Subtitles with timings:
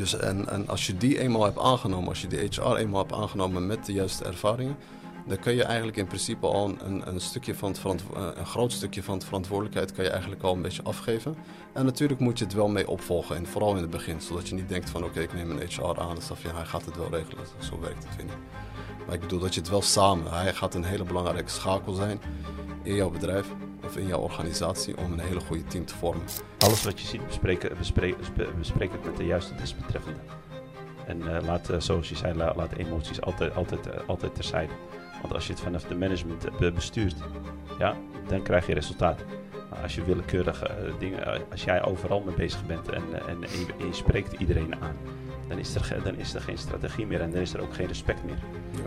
[0.00, 3.12] Dus en, en als je die eenmaal hebt aangenomen, als je die HR eenmaal hebt
[3.12, 4.76] aangenomen met de juiste ervaringen,
[5.26, 8.72] dan kun je eigenlijk in principe al een, een, stukje van het eh, een groot
[8.72, 11.36] stukje van de verantwoordelijkheid kan je eigenlijk al een beetje afgeven.
[11.72, 14.54] En natuurlijk moet je het wel mee opvolgen, en vooral in het begin, zodat je
[14.54, 17.44] niet denkt van oké, ik neem een HR aan, van, hij gaat het wel regelen.
[17.58, 18.36] Zo werkt het, vind ik.
[19.06, 22.20] Maar ik bedoel dat je het wel samen, hij gaat een hele belangrijke schakel zijn
[22.82, 23.46] in jouw bedrijf
[23.96, 26.24] in jouw organisatie om een hele goede team te vormen.
[26.58, 27.76] Alles wat je ziet, bespreken,
[28.58, 30.20] bespreken het met de juiste desbetreffende.
[31.06, 34.72] En uh, laat, uh, zoals je zei, laat, emoties altijd, altijd, uh, altijd terzijde.
[35.20, 37.16] Want als je het vanaf de management bestuurt,
[37.78, 37.96] ja,
[38.28, 39.20] dan krijg je resultaat.
[39.70, 43.92] Maar als je willekeurige dingen, als jij overal mee bezig bent en, en, en, je,
[43.92, 44.96] spreekt iedereen aan,
[45.50, 47.86] dan is, er, dan is er geen strategie meer en dan is er ook geen
[47.86, 48.38] respect meer.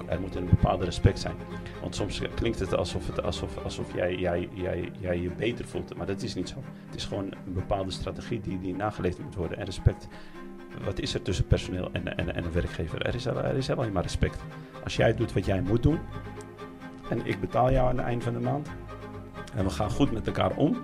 [0.08, 1.36] Er moet een bepaalde respect zijn.
[1.82, 5.96] Want soms klinkt het alsof, het, alsof, alsof jij, jij, jij, jij je beter voelt,
[5.96, 6.56] maar dat is niet zo.
[6.86, 9.58] Het is gewoon een bepaalde strategie die, die nageleefd moet worden.
[9.58, 10.08] En respect,
[10.84, 13.06] wat is er tussen personeel en, en, en een werkgever?
[13.06, 14.40] Er is, er is alleen maar respect.
[14.84, 16.00] Als jij doet wat jij moet doen
[17.10, 18.70] en ik betaal jou aan het eind van de maand
[19.56, 20.78] en we gaan goed met elkaar om,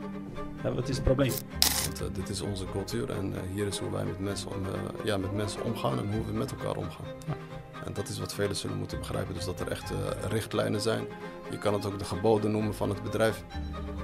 [0.62, 1.32] wat is het probleem?
[1.84, 4.62] Want, uh, dit is onze cultuur en uh, hier is hoe wij met mensen, om,
[4.66, 7.06] uh, ja, met mensen omgaan en hoe we met elkaar omgaan.
[7.28, 7.34] Ja.
[7.86, 9.34] En dat is wat velen zullen moeten begrijpen.
[9.34, 9.92] Dus dat er echt
[10.28, 11.06] richtlijnen zijn.
[11.52, 13.44] Je kan het ook de geboden noemen van het bedrijf.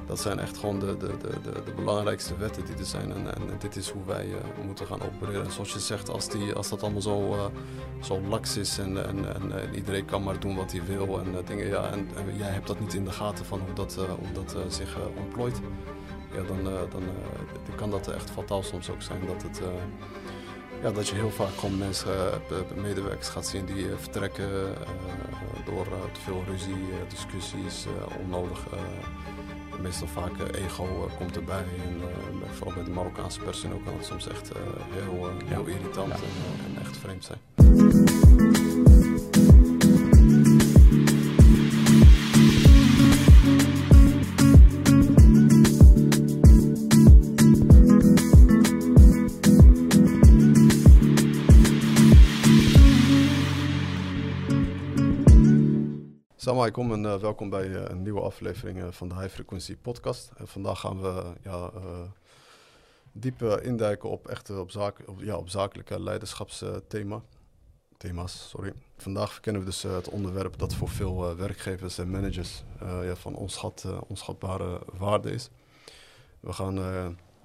[0.08, 3.14] Dat zijn echt gewoon de, de, de, de, de belangrijkste wetten die er zijn.
[3.14, 4.28] En, en, dit is hoe wij
[4.66, 5.44] moeten gaan opereren.
[5.44, 7.50] En zoals je zegt, als, die, als dat allemaal zo,
[8.02, 11.68] zo laks is en, en, en, iedereen kan maar doen wat hij wil en dingen.
[11.68, 14.56] Ja, en, en, jij hebt dat niet in de gaten van hoe dat, hoe dat
[14.68, 15.62] zich ontplooit
[16.36, 19.26] ja, dan, uh, dan, uh, kan dat echt fataal soms ook zijn.
[19.26, 19.68] Dat, het, uh,
[20.82, 22.42] ja, dat je heel vaak gewoon mensen,
[22.76, 24.50] medewerkers gaat zien die vertrekken
[25.66, 27.86] door te veel ruzie, discussies,
[28.24, 28.66] onnodig.
[29.82, 31.66] meestal vaak ego komt erbij.
[31.86, 32.02] En
[32.52, 34.52] vooral bij de Marokkaanse personeel kan het soms echt
[34.92, 36.20] heel, heel irritant en,
[36.66, 39.05] en echt vreemd zijn.
[56.46, 59.78] Salam alaikum en uh, welkom bij uh, een nieuwe aflevering uh, van de High Frequency
[59.78, 60.32] Podcast.
[60.36, 61.72] vandaag gaan we ja,
[63.12, 67.22] diep induiken op, echt, op, zaak, op, ja, op zakelijke leiderschapsthema.
[67.98, 68.74] Thema's, sorry.
[68.98, 73.86] Vandaag verkennen we dus het onderwerp dat voor veel werkgevers en managers ja, van onschat,
[74.08, 75.50] onschatbare waarde is.
[76.40, 76.76] We gaan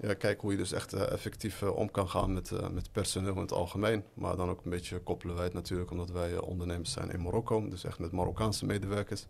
[0.01, 2.91] ja, kijken hoe je dus echt uh, effectief uh, om kan gaan met, uh, met
[2.91, 4.03] personeel in het algemeen.
[4.13, 7.69] Maar dan ook een beetje koppelen wij het natuurlijk, omdat wij ondernemers zijn in Marokko.
[7.69, 9.27] Dus echt met Marokkaanse medewerkers.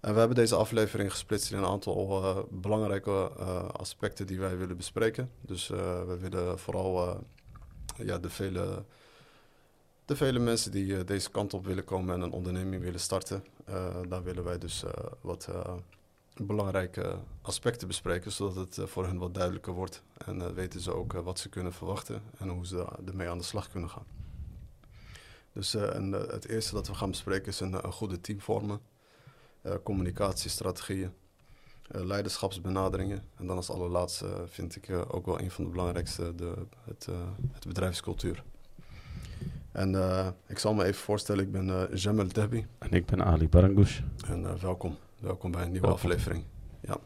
[0.00, 3.10] En we hebben deze aflevering gesplitst in een aantal belangrijke
[3.72, 5.30] aspecten die wij willen bespreken.
[5.40, 7.24] Dus we willen vooral
[7.96, 8.84] ja, de, vele,
[10.04, 13.44] de vele mensen die deze kant op willen komen en een onderneming willen starten.
[14.08, 14.84] daar willen wij dus
[15.20, 15.48] wat
[16.46, 20.02] belangrijke aspecten bespreken, zodat het eh, voor hen wat duidelijker wordt.
[20.26, 23.38] En uh, weten ze ook uh, wat ze kunnen verwachten en hoe ze ermee aan
[23.38, 24.06] de slag kunnen gaan.
[25.52, 28.80] Dus en, het eerste dat we gaan bespreken is een, een goede team vormen,
[29.82, 31.12] communicatiestrategieën,
[31.88, 33.22] leiderschapsbenaderingen.
[33.36, 37.08] En dan als allerlaatste vind ik ook wel een van de belangrijkste, de, het,
[37.52, 38.44] het bedrijfscultuur.
[39.72, 39.94] En
[40.46, 42.66] ik zal me even voorstellen, ik ben Jamel Debi.
[42.78, 44.00] En ik ben Ali Barangoush.
[44.26, 44.96] En welkom.
[45.18, 46.44] Welkom bij een nieuwe aflevering.
[46.80, 46.96] Ja.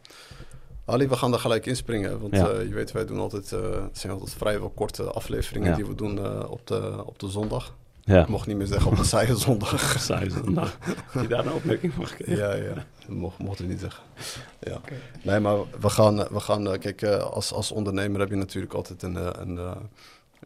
[0.84, 2.20] Ali, we gaan er gelijk inspringen.
[2.20, 2.52] Want ja.
[2.52, 5.76] uh, je weet, wij doen altijd, uh, het zijn altijd vrijwel korte afleveringen ja.
[5.76, 7.74] die we doen uh, op, de, op de zondag.
[8.00, 8.22] Ja.
[8.22, 10.00] Ik mocht niet meer zeggen op de saaie zondag.
[10.00, 10.78] saaie zondag.
[11.10, 12.36] Heb je daar een opmerking van gekregen?
[12.36, 12.74] Ja, ja.
[12.74, 14.04] Dat mocht, mocht ik niet zeggen.
[14.58, 14.76] Ja.
[14.76, 14.98] Okay.
[15.22, 19.40] Nee, maar we gaan, we gaan kijk, als, als ondernemer heb je natuurlijk altijd een,
[19.40, 19.56] een,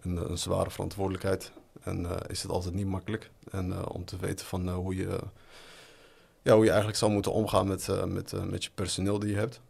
[0.02, 1.52] een, een zware verantwoordelijkheid.
[1.82, 3.30] En is het altijd niet makkelijk.
[3.50, 5.18] En om te weten van hoe je
[6.46, 9.30] ja, hoe je eigenlijk zou moeten omgaan met, uh, met, uh, met je personeel die
[9.30, 9.60] je hebt.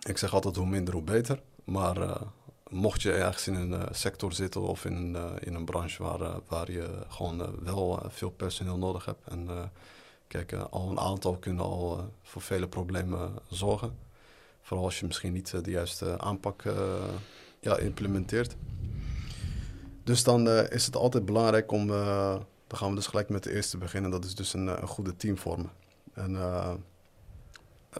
[0.00, 1.40] Ik zeg altijd hoe minder, hoe beter.
[1.64, 2.20] Maar uh,
[2.68, 6.70] mocht je ergens in een sector zitten of in een, in een branche waar, waar
[6.70, 9.28] je gewoon wel veel personeel nodig hebt.
[9.28, 9.72] En
[10.26, 13.96] kijk, al een aantal kunnen al voor vele problemen zorgen.
[14.62, 16.62] Vooral als je misschien niet de juiste aanpak
[17.60, 18.56] ja, implementeert.
[20.04, 21.90] Dus dan is het altijd belangrijk om
[22.68, 24.10] dan gaan we dus gelijk met de eerste beginnen.
[24.10, 25.70] Dat is dus een, een goede team vormen.
[26.14, 26.72] En uh,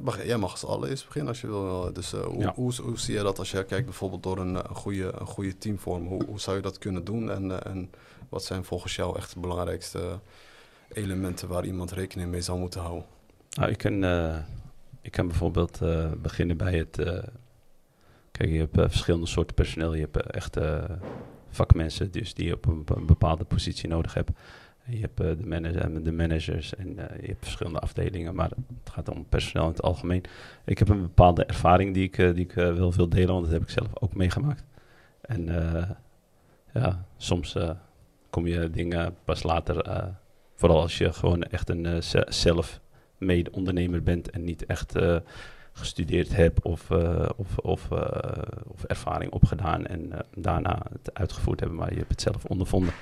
[0.00, 1.92] mag, jij mag als allereerst beginnen als je wil.
[1.92, 2.52] Dus uh, hoe, ja.
[2.54, 5.58] hoe, hoe, zie je dat als je kijkt bijvoorbeeld door een, een, goede, een goede
[5.58, 6.06] teamvorm?
[6.06, 7.30] Hoe, hoe zou je dat kunnen doen?
[7.30, 7.90] En, uh, en
[8.28, 10.18] wat zijn volgens jou echt de belangrijkste
[10.88, 13.04] elementen waar iemand rekening mee zou moeten houden?
[13.50, 14.04] Nou, ik, kan,
[15.00, 15.78] ik kan bijvoorbeeld
[16.22, 16.96] beginnen bij het...
[18.30, 19.94] kijk, je hebt verschillende soorten personeel.
[19.94, 20.56] Je hebt echt
[21.50, 24.30] vakmensen dus die je op een, bepaalde positie nodig hebt.
[24.90, 28.50] Je hebt eh, de, manager, de managers en eh, je hebt verschillende afdelingen, maar
[28.84, 30.22] het gaat om personeel in het algemeen.
[30.64, 33.52] Ik heb een bepaalde ervaring die ik, eh, die ik eh, wil delen, want dat
[33.52, 34.64] heb ik zelf ook meegemaakt.
[35.20, 35.90] En eh,
[36.74, 37.70] ja, soms eh,
[38.30, 40.06] kom je dingen pas later, eh,
[40.54, 45.16] vooral als je gewoon echt een eh, ze- zelf-made ondernemer bent en niet echt eh,
[45.78, 51.60] gestudeerd hebt of, eh, of, of, eh, of ervaring opgedaan en eh, daarna het uitgevoerd
[51.60, 52.92] hebben, maar je hebt het zelf ondervonden.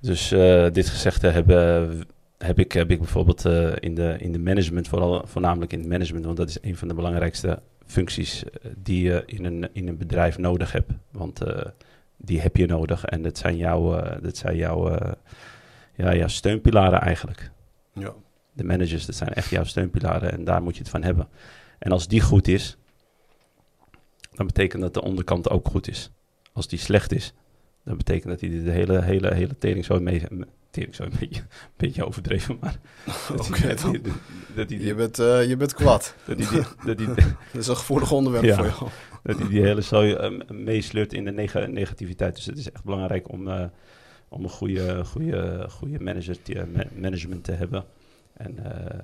[0.00, 0.28] Dus
[0.72, 2.00] dit gezegd hebben,
[2.38, 3.44] heb ik, heb ik bijvoorbeeld
[3.80, 6.88] in, de, in de management, vooral, voornamelijk in het management, want dat is een van
[6.88, 8.44] de belangrijkste functies
[8.76, 10.92] die je in een, in een bedrijf nodig hebt.
[11.10, 11.40] Want
[12.16, 14.98] die heb je nodig en dat zijn jouw, dat zijn jouw,
[15.94, 17.50] ja, jouw steunpilaren eigenlijk.
[17.92, 18.14] Ja.
[18.58, 21.28] De managers, dat zijn echt jouw steunpilaren en daar moet je het van hebben.
[21.78, 22.76] En als die goed is,
[24.34, 26.10] dan betekent dat de onderkant ook goed is.
[26.52, 27.32] Als die slecht is,
[27.84, 30.22] dan betekent dat hij de hele, hele, hele tering zo mee...
[30.70, 31.46] Tering zo een beetje, een
[31.76, 32.78] beetje overdreven, maar...
[33.36, 33.48] dat
[33.82, 33.98] dat
[34.54, 36.14] dat Je bent, eh, je bent kwaad.
[36.26, 36.64] dat hij-
[37.52, 38.54] dat is een gevoelig onderwerp Ja.
[38.56, 38.88] voor jou.
[39.22, 42.34] dat hij die hele zooi eh, meesleurt in de nega- negativiteit.
[42.34, 43.64] Dus het is echt belangrijk om, eh,
[44.28, 47.84] om een goede, goede, goede manager te- ma- management te hebben.
[48.38, 48.98] En eh,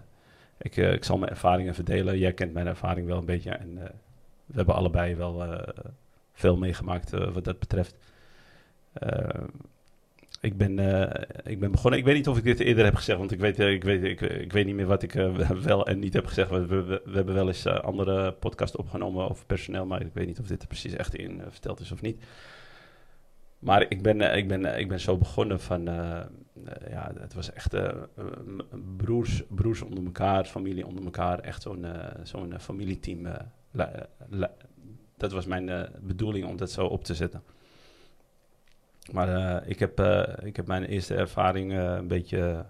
[0.59, 2.19] ik, eh, ik zal mijn ervaringen verdelen.
[2.19, 3.51] Jij kent mijn ervaring wel een beetje.
[3.51, 3.91] En eh,
[4.47, 5.65] we hebben allebei wel
[6.33, 7.97] veel meegemaakt wat dat betreft.
[10.41, 10.79] Ik ben,
[11.45, 11.99] ik ben begonnen.
[11.99, 14.53] Ik weet niet of ik dit eerder heb gezegd, want ik weet, ik weet, ik,
[14.53, 15.13] weet niet meer wat ik
[15.63, 16.51] wel en niet heb gezegd.
[16.51, 20.41] We, we, hebben wel eens eh, andere podcast opgenomen over personeel, maar ik weet niet
[20.41, 22.25] of dit er precies echt in verteld is of niet.
[23.59, 25.89] Maar ik ben, ik ben, ik ben zo begonnen van,
[26.65, 31.85] eh, ja, het was echt m- broers, broers onder elkaar, familie onder elkaar, echt zo'n
[31.85, 33.27] eh, zo'n familieteam.
[35.17, 37.43] dat was mijn bedoeling om dat zo op te zetten.
[39.13, 40.01] Maar ik, heb,
[40.43, 42.65] ik heb mijn eerste ervaring een beetje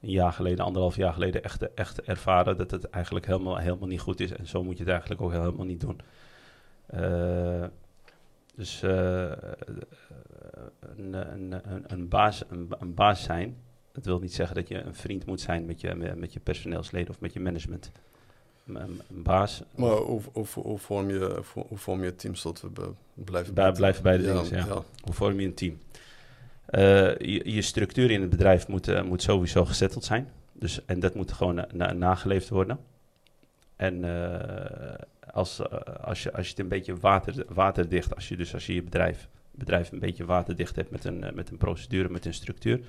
[0.00, 4.00] een jaar geleden, anderhalf jaar geleden, echt, echt ervaren dat het eigenlijk helemaal, helemaal niet
[4.00, 4.32] goed is.
[4.32, 6.00] En zo moet je het eigenlijk ook helemaal niet doen.
[8.58, 9.30] Dus eh,
[10.96, 13.56] een, een, een, een, baas, een, een baas zijn,
[13.92, 17.08] dat wil niet zeggen dat je een vriend moet zijn met je, met je personeelsleden
[17.10, 17.92] of met je management.
[18.66, 23.54] Een, baas, Maar hoe, hoe, hoe, vorm je, hoe, vorm je teams tot we blijven
[23.54, 24.66] Bij- blijven bij de ja, dingen, ja.
[24.66, 24.82] ja.
[25.02, 25.78] Hoe vorm je een team?
[26.66, 30.28] Eh, je, je structuur in het bedrijf moet, eh, moet sowieso gezetteld zijn.
[30.52, 32.78] Dus, en dat moet gewoon na- na- nageleefd worden.
[33.76, 34.04] En
[35.38, 38.66] als, eh, als, je, als je het een beetje water, waterdicht, als je dus als
[38.66, 42.24] je je bedrijf, bedrijf een beetje waterdicht hebt met een, eh, met een procedure, met
[42.24, 42.80] een structuur,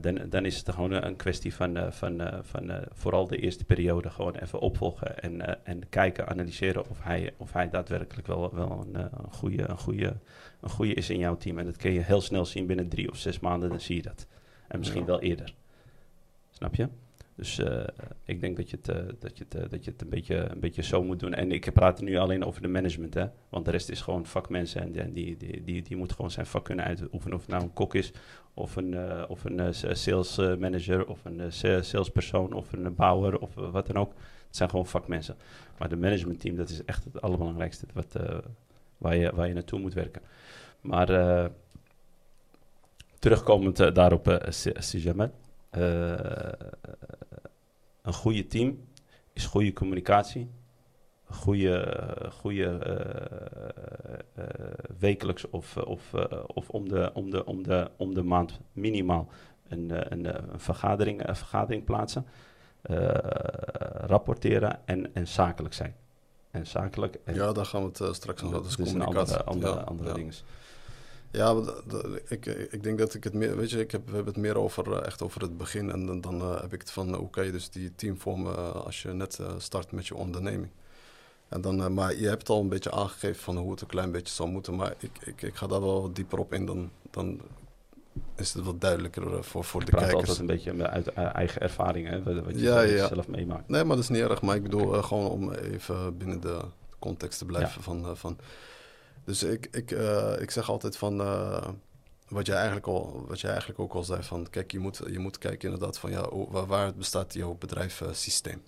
[0.00, 4.10] dan, dan is het gewoon een- kwestie van, eh, van, van vooral de eerste periode
[4.10, 8.94] gewoon even opvolgen en, en kijken, analyseren of hij, of hij daadwerkelijk wel, wel een,
[9.02, 10.16] een, goede, een, goede,
[10.60, 11.58] een goede is in jouw team.
[11.58, 14.02] En dat kun je heel snel zien binnen drie of zes maanden, dan zie je
[14.02, 14.26] dat.
[14.68, 15.06] En misschien Ja.
[15.06, 15.54] wel eerder.
[16.50, 16.88] Snap je?
[17.42, 17.84] Dus eh,
[18.24, 20.36] ik denk dat je het, eh, dat je het, eh, dat je het een, beetje,
[20.36, 21.34] een beetje zo moet doen.
[21.34, 23.26] En ik praat nu alleen over de management, hè?
[23.48, 24.80] want de rest is gewoon vakmensen.
[24.80, 27.36] En die, die, die, die, moet gewoon zijn vak kunnen uitoefenen.
[27.36, 28.12] Of het nou een kok is,
[28.54, 28.96] of een,
[29.28, 34.12] of een sales manager, of een sa- salespersoon, of een bouwer, of wat dan ook.
[34.46, 35.36] Het zijn gewoon vakmensen.
[35.78, 38.16] Maar de managementteam, dat is echt het allerbelangrijkste wat,
[38.98, 40.22] waar, je, waar je naartoe moet werken.
[40.80, 41.50] Maar
[43.18, 44.36] terugkomend daarop, uh,
[45.72, 46.56] Sijamet.
[48.02, 48.84] een goede team
[49.32, 50.50] is goede communicatie.
[51.24, 54.44] Goede, goede eh, eh,
[54.98, 59.28] wekelijks of, of, eh, of om, de, om, de, om, de, om de maand minimaal
[59.68, 62.26] een, eh, een, eh, een, vergadering, een vergadering plaatsen.
[62.82, 62.96] eh,
[64.06, 65.94] rapporteren en, en zakelijk zijn.
[66.50, 67.18] En zakelijk.
[67.24, 68.60] En Ja, daar gaan we het eh, straks over.
[68.60, 69.36] is is een communicatie.
[69.36, 70.14] andere, andere, ja, andere ja.
[70.14, 70.32] dingen.
[71.32, 74.06] Ja, maar d- d- ik, ik denk dat ik het meer, weet je, ik heb,
[74.08, 75.90] we hebben het meer over, eh, echt over het begin.
[75.90, 78.18] En dan, dan eh, heb ik het van, eh, hoe kan je dus die team
[78.18, 80.70] vormen eh, als je net eh, start met je onderneming.
[81.48, 84.12] En dan, eh, maar je hebt al een beetje aangegeven van hoe het een klein
[84.12, 84.76] beetje zou moeten.
[84.76, 87.40] Maar ik, ik, ik ga daar wel wat dieper op in, dan, dan
[88.36, 90.28] is het wat duidelijker eh, voor, voor Ik de praat kijkers.
[90.28, 93.06] altijd een beetje uit eh, eigen ervaring, hè, wat, je Ja, zelf- ja.
[93.08, 93.68] zelf meemaakt.
[93.68, 94.42] Nee, maar dat is niet erg.
[94.42, 96.60] Maar ik bedoel eh, gewoon om even binnen de
[96.98, 97.82] context te blijven.
[97.82, 98.38] Van, eh, van.
[99.24, 101.20] Dus ik, ik, eh, ik zeg altijd van.
[101.20, 101.68] eh,
[102.28, 104.22] wat, jij eigenlijk al, wat jij eigenlijk ook al zei.
[104.22, 106.10] Van, kijk, je moet, je moet kijken inderdaad van.
[106.10, 108.62] Ja, waar, waar bestaat jouw bedrijfssysteem?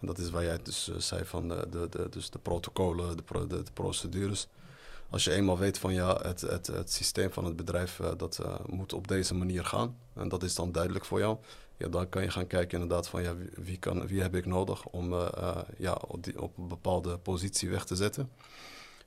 [0.00, 1.52] en dat is waar jij dus eh, zei van.
[1.52, 4.48] eh, de, de, dus de protocollen, de, de, procedures.
[5.10, 8.38] Als je eenmaal weet van ja, het, het, het systeem van het bedrijf eh, dat
[8.38, 9.96] eh, moet op deze manier gaan.
[10.14, 11.38] En dat is dan duidelijk voor jou
[11.78, 14.84] ja, dan kan je gaan kijken inderdaad van ja, wie, kan, wie heb ik nodig
[14.86, 18.30] om eh, eh, ja, op, op een bepaalde positie weg te zetten.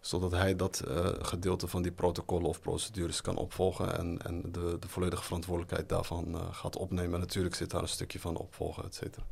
[0.01, 0.83] Zodat hij dat
[1.21, 6.53] gedeelte van die protocollen of procedures kan opvolgen en, en de, de volledige verantwoordelijkheid daarvan
[6.53, 7.13] gaat opnemen.
[7.13, 9.25] En natuurlijk zit daar een stukje van opvolgen, et cetera.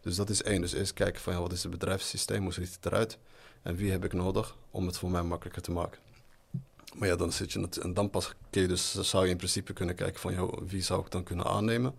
[0.00, 0.60] Dus dat is één.
[0.60, 3.18] Dus eerst kijken van ja, wat is het bedrijfssysteem, hoe ziet het eruit
[3.62, 6.00] en wie heb ik nodig om het voor mij makkelijker te maken.
[6.94, 9.72] Maar ja, dan zit je en dan pas kun je dus, zou je in principe
[9.72, 11.94] kunnen kijken van joh, wie zou ik dan kunnen aannemen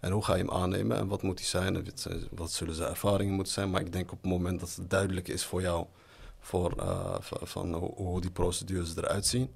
[0.00, 1.84] en hoe ga je hem aannemen en wat moet hij zijn en
[2.30, 3.70] wat zullen zijn ervaringen moeten zijn.
[3.70, 5.86] Maar ik denk op het moment dat het duidelijk is voor jou
[6.40, 9.50] voor, uh, van, hoe, die procedures eruit zien,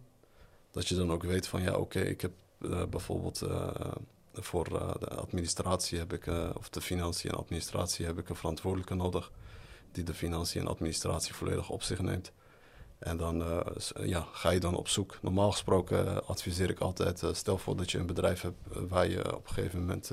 [0.71, 3.71] dat je dan ook weet van ja, oké, ik heb uh, bijvoorbeeld uh,
[4.33, 9.31] voor de administratie heb ik, of de financiën en administratie heb ik een verantwoordelijke nodig
[9.93, 12.33] die de financiën en administratie volledig op zich neemt.
[12.99, 13.65] En dan
[14.01, 15.19] ja, ga je dan op zoek.
[15.23, 19.49] Normaal gesproken adviseer ik altijd, stel voor dat je een bedrijf hebt waar je op
[19.49, 20.11] een gegeven moment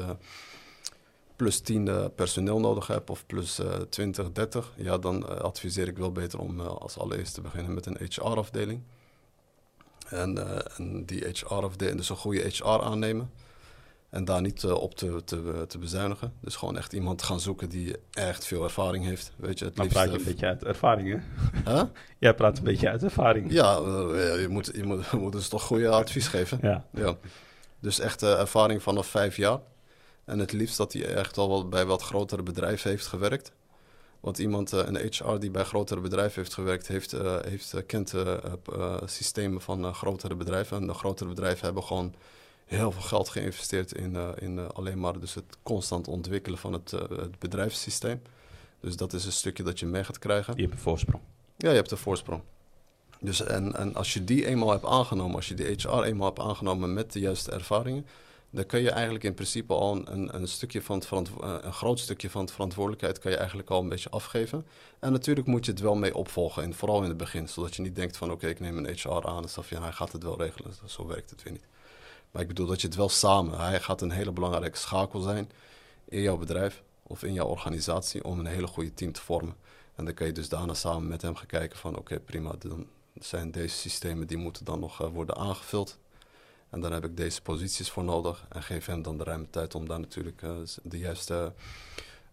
[1.39, 4.73] plus 10 personeel nodig hebt of plus 20, 30.
[4.75, 8.81] Ja, dan adviseer ik wel beter om als allereerst te beginnen met een HR-afdeling.
[10.07, 10.37] En,
[10.77, 13.31] en, die HR-afdeling, dus een goede HR aannemen.
[14.09, 16.33] En daar niet op te, te, te, bezuinigen.
[16.41, 19.31] Dus gewoon echt iemand gaan zoeken die echt veel ervaring heeft.
[19.35, 21.21] Weet je, het maar liefst, praat je een beetje uit ervaring,
[21.63, 21.71] hè?
[21.71, 21.83] Huh?
[22.19, 23.51] Jij praat een beetje uit ervaring.
[23.51, 26.59] Ja, je, moet, je, moet, je moet dus toch goede advies geven.
[26.61, 26.85] Ja.
[26.93, 27.17] ja.
[27.79, 29.59] Dus echt ervaring vanaf vijf jaar.
[30.29, 33.51] En het liefst dat hij echt al wat, bij wat grotere bedrijven heeft gewerkt.
[34.19, 37.11] Want iemand, een HR die bij grotere bedrijven heeft gewerkt, heeft,
[37.45, 38.13] heeft, kent
[39.05, 40.77] systemen van grotere bedrijven.
[40.77, 42.13] En de grotere bedrijven hebben gewoon
[42.65, 47.39] heel veel geld geïnvesteerd in, in alleen maar dus het constant ontwikkelen van het, het,
[47.39, 48.21] bedrijfssysteem.
[48.79, 50.53] Dus dat is een stukje dat je mee gaat krijgen.
[50.55, 51.23] Je hebt een voorsprong.
[51.57, 52.41] Ja, je hebt een voorsprong.
[53.19, 56.39] Dus en, en als je die eenmaal hebt aangenomen, als je die HR eenmaal hebt
[56.39, 58.05] aangenomen met de juiste ervaringen,
[58.49, 62.29] dan kun je eigenlijk in principe al een, een, stukje van het een groot stukje
[62.29, 64.65] van de verantwoordelijkheid kan je eigenlijk al een beetje afgeven.
[64.99, 67.81] En natuurlijk moet je het wel mee opvolgen, en vooral in het begin, zodat je
[67.81, 70.37] niet denkt van oké, ik neem een HR aan, en ja, hij gaat het wel
[70.37, 70.73] regelen.
[70.85, 71.65] Zo werkt het weer niet.
[72.31, 73.59] Maar ik bedoel dat je het wel samen.
[73.59, 75.51] Hij gaat een hele belangrijke schakel zijn
[76.05, 79.55] in jouw bedrijf of in jouw organisatie om een hele goede team te vormen.
[79.95, 82.87] En dan kan je dus daarna samen met hem gaan kijken van oké prima, dan
[83.19, 85.97] zijn deze systemen die moeten dan nog uh, worden aangevuld.
[86.69, 89.75] En dan heb ik deze posities voor nodig en geef hem dan de ruimte tijd
[89.75, 90.51] om daar natuurlijk uh,
[90.83, 91.53] de juiste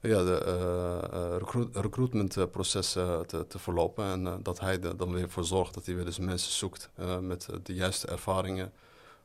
[0.01, 4.05] ja, de, uh, recruit, recruitmentproces te, te verlopen.
[4.05, 6.91] En dat hij er dan weer voor zorgt dat hij weer dus mensen zoekt
[7.21, 8.73] met de juiste ervaringen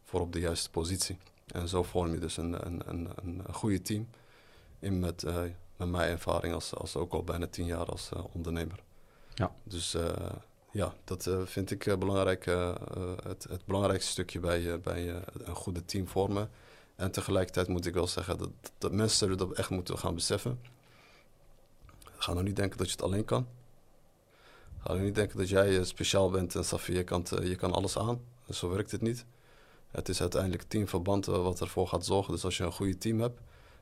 [0.03, 1.17] voor op de juiste positie.
[1.47, 4.09] En zo vorm je dus een, een, een, een goede team.
[4.79, 5.23] In met,
[5.77, 8.79] met mijn ervaring als, als ook al bijna tien jaar als ondernemer.
[9.33, 9.51] Ja.
[9.63, 9.95] Dus
[10.71, 12.45] ja, dat vind ik belangrijk,
[13.23, 16.49] het, het belangrijkste stukje bij, bij een goede team vormen.
[16.95, 20.59] En tegelijkertijd moet ik wel zeggen dat, dat mensen dat echt moeten gaan beseffen.
[22.17, 23.47] Ga nou niet denken dat je het alleen kan.
[24.77, 27.97] Ga nou niet denken dat jij speciaal bent en Safia, je kan, je kan alles
[27.97, 28.21] aan.
[28.49, 29.25] Zo werkt het niet.
[29.91, 32.33] Het is uiteindelijk teamverband eh, wat ervoor gaat zorgen.
[32.33, 33.39] Dus als je een goede team hebt,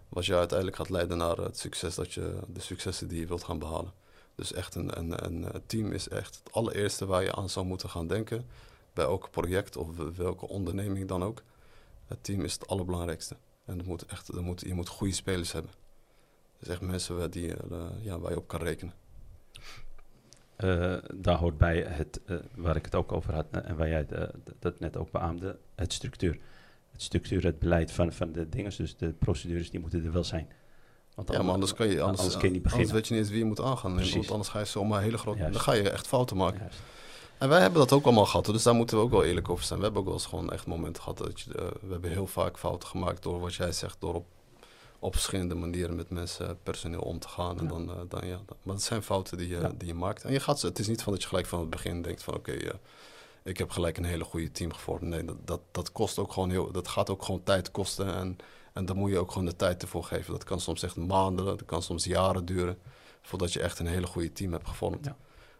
[0.09, 3.43] wat je uiteindelijk gaat leiden naar het succes dat je, de successen die je wilt
[3.43, 3.93] gaan behalen.
[4.39, 7.89] Dus echt een, een, een team is echt het allereerste waar je aan zou moeten
[7.89, 8.45] gaan denken.
[8.93, 11.43] Bij elk project of welke onderneming dan ook.
[12.05, 13.35] Het team is het allerbelangrijkste.
[13.65, 15.71] En het moet echt, er moet, je moet goede spelers hebben.
[16.59, 18.93] Dus echt mensen die, uh, ja, waar je op kan rekenen.
[20.57, 22.19] Uh, daar hoort bij het,
[22.55, 25.93] waar ik het ook over had en waar jij de, dat net ook beaamde, het
[25.93, 26.39] structuur.
[26.91, 30.23] Het structuur, het beleid van, van de dingen, dus de procedures, die moeten er wel
[30.23, 30.49] zijn.
[31.25, 32.87] Want ja, maar anders, kan je, anders, anders, kun je niet beginnen.
[32.87, 33.95] Anders weet je niet eens wie je moet aangaan.
[33.95, 35.39] Want anders ga je zomaar hele grote...
[35.39, 36.59] Dan ga je echt fouten maken.
[36.59, 36.79] Juist.
[37.37, 39.63] En wij hebben dat ook allemaal gehad, dus daar moeten we ook wel eerlijk over
[39.65, 39.79] zijn.
[39.79, 41.49] We hebben ook wel eens gewoon echt momenten gehad dat je...
[41.49, 44.25] Uh, we hebben heel vaak fouten gemaakt door wat jij zegt, door op
[44.99, 47.59] op verschillende manieren met mensen, personeel om te gaan.
[47.59, 50.23] En dan, uh, dan, ja, maar dat zijn fouten die je, die je maakt.
[50.23, 52.35] En je gaat, het is niet van dat je gelijk van het begin denkt van
[52.35, 52.73] oké, okay, uh,
[53.43, 55.01] ik heb gelijk een hele goede team gevormd.
[55.01, 58.15] Nee, dat, dat, dat kost ook gewoon heel, dat gaat ook gewoon tijd kosten.
[58.15, 58.37] En,
[58.73, 60.33] en daar moet je ook gewoon de tijd ervoor geven.
[60.33, 62.77] Dat kan soms echt maanden, dat kan soms jaren duren
[63.21, 65.05] voordat je echt een hele goede team hebt gevormd.
[65.05, 65.17] Ja.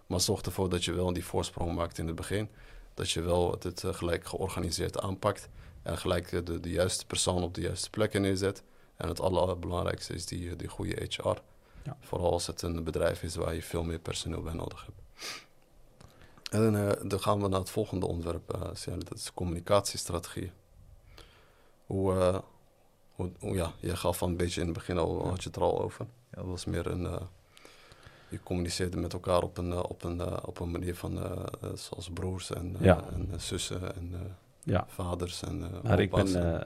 [0.08, 2.50] Maar zorg ervoor dat je wel die voorsprong maakt in het begin.
[2.94, 5.50] Dat je wel het, het gelijk georganiseerd aanpakt.
[5.82, 8.64] En gelijk de, de juiste persoon op de juiste plekken neerzet.
[8.96, 11.38] En het allerbelangrijkste is die, die goede HR.
[11.84, 11.98] Ja.
[12.00, 15.02] Vooral als het een bedrijf is waar je veel meer personeel bij nodig hebt.
[16.50, 20.52] En uh, dan gaan we naar het volgende onderwerp, uh, dat is communicatiestrategie.
[21.86, 22.38] Hoe, uh,
[23.40, 25.82] ja, jij gaf van een beetje in het begin al, had je het er al
[25.82, 26.06] over.
[26.32, 27.20] Ja, dat was meer een,
[28.30, 31.20] je communiceerde met elkaar op een, op een, op een manier van,
[31.74, 33.04] zoals broers en, ja.
[33.14, 34.86] en zussen en ja.
[34.88, 36.62] vaders en maar ik ben,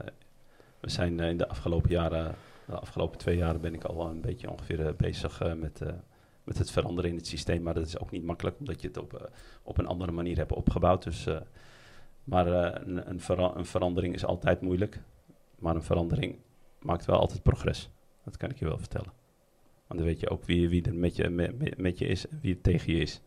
[0.83, 4.21] we zijn eh, in de afgelopen jaren, de afgelopen twee jaren ben ik al een
[4.21, 5.81] beetje ongeveer eh, bezig eh, met,
[6.43, 7.61] met het veranderen in het systeem.
[7.61, 9.31] Maar dat is ook niet makkelijk, omdat je het op,
[9.63, 11.03] op een andere manier hebt opgebouwd.
[11.03, 11.27] Dus,
[12.23, 13.21] maar een, een,
[13.57, 15.01] een verandering is altijd moeilijk.
[15.63, 16.35] Maar een verandering
[16.79, 17.89] maakt wel altijd progress.
[18.23, 19.11] Dat kan ik je wel vertellen.
[19.87, 22.39] Want dan weet je ook wie, wie er met je, met, met je is en
[22.41, 23.21] wie er tegen je is.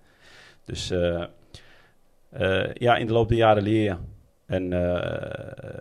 [0.65, 1.25] Dus uh,
[2.39, 3.97] uh, ja, in de loop der jaren leer je.
[4.47, 4.79] En uh,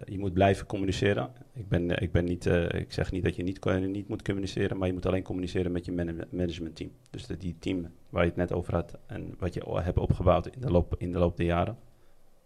[0.06, 1.32] je moet blijven communiceren.
[1.54, 4.88] Ik, ben, ik, ben niet, ik zeg niet dat je niet, niet moet communiceren, maar
[4.88, 6.92] je moet alleen communiceren met je man managementteam.
[7.10, 10.62] Dus die team waar je het net over had en wat je hebt opgebouwd in
[10.62, 11.78] de loop, in de loop der jaren,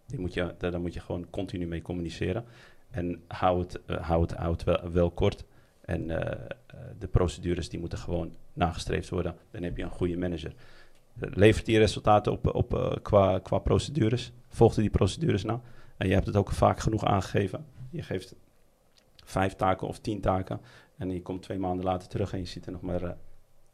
[0.06, 2.44] die moet je, daar moet je gewoon continu mee communiceren.
[2.90, 5.44] En hou het, het, hou het wel, kort.
[5.80, 6.06] En
[6.98, 9.34] de procedures die moeten gewoon nagestreefd worden.
[9.50, 10.54] Dan heb je een goede manager
[11.14, 14.32] levert die resultaten op, op uh, qua, qua procedures?
[14.48, 15.60] Volgt die procedures nou?
[15.96, 17.66] En je hebt het ook vaak genoeg aangegeven.
[17.90, 18.34] Je geeft
[19.24, 20.60] vijf taken of tien taken.
[20.96, 23.10] En je komt twee maanden later terug en je ziet er nog maar uh,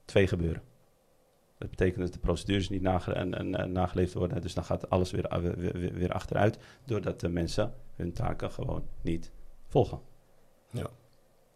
[0.04, 0.62] twee gebeuren.
[1.58, 4.40] Dat betekent dat de procedures niet nage en, en, nageleefd worden.
[4.40, 6.58] Dus dan gaat alles weer, uh, weer, weer, achteruit.
[6.84, 9.32] Doordat de mensen hun taken gewoon niet
[9.66, 10.00] volgen.
[10.70, 10.86] Ja.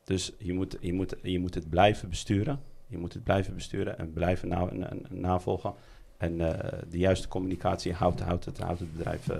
[0.04, 2.60] Dus je moet, je, moet, je moet het blijven besturen.
[2.86, 4.70] Je moet het blijven besturen en blijven na,
[5.08, 5.74] navolgen.
[6.16, 9.36] En uh, de juiste communicatie houdt, houdt, het, houdt het bedrijf, uh,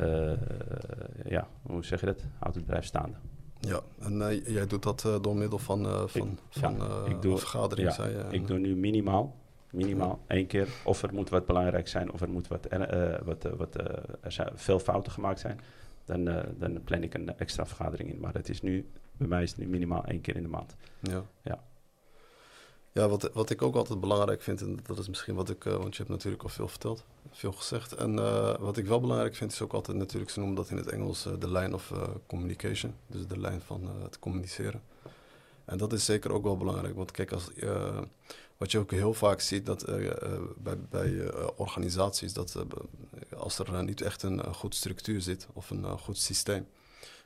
[0.00, 0.32] uh,
[1.24, 2.24] ja, hoe zeg je dat?
[2.38, 3.16] Houdt het bedrijf staande.
[3.60, 7.94] Ja, en jij doet dat door middel van, van, ik, van ja, ik doe, vergaderingen,
[7.96, 9.36] ja, je, Ik doe nu minimaal,
[9.70, 10.34] minimaal ja.
[10.34, 10.68] één keer.
[10.84, 12.68] Of er moet wat belangrijk zijn, of er moet wat,
[13.24, 13.74] wat, wat
[14.20, 15.60] er zijn veel fouten gemaakt zijn.
[16.04, 16.24] Dan,
[16.58, 18.20] dan plan ik een extra vergadering in.
[18.20, 20.76] Maar het is nu, bij mij is het nu minimaal één keer in de maand.
[21.00, 21.22] Ja.
[21.42, 21.58] ja.
[22.92, 25.76] Ja, wat, wat ik ook altijd belangrijk vind, en dat is misschien wat ik, uh,
[25.76, 27.94] want je hebt natuurlijk al veel verteld, veel gezegd.
[27.94, 30.76] En uh, wat ik wel belangrijk vind, is ook altijd natuurlijk, ze noemen dat in
[30.76, 31.92] het Engels uh, de line of
[32.26, 32.94] communication.
[33.06, 34.82] Dus de lijn van het communiceren.
[35.64, 37.48] En dat is zeker ook wel belangrijk, want kijk, als,
[38.56, 39.84] wat je ook heel vaak ziet dat,
[40.56, 42.64] bij, bij organisaties, dat
[43.36, 46.66] als er niet echt een goed structuur zit of een goed systeem,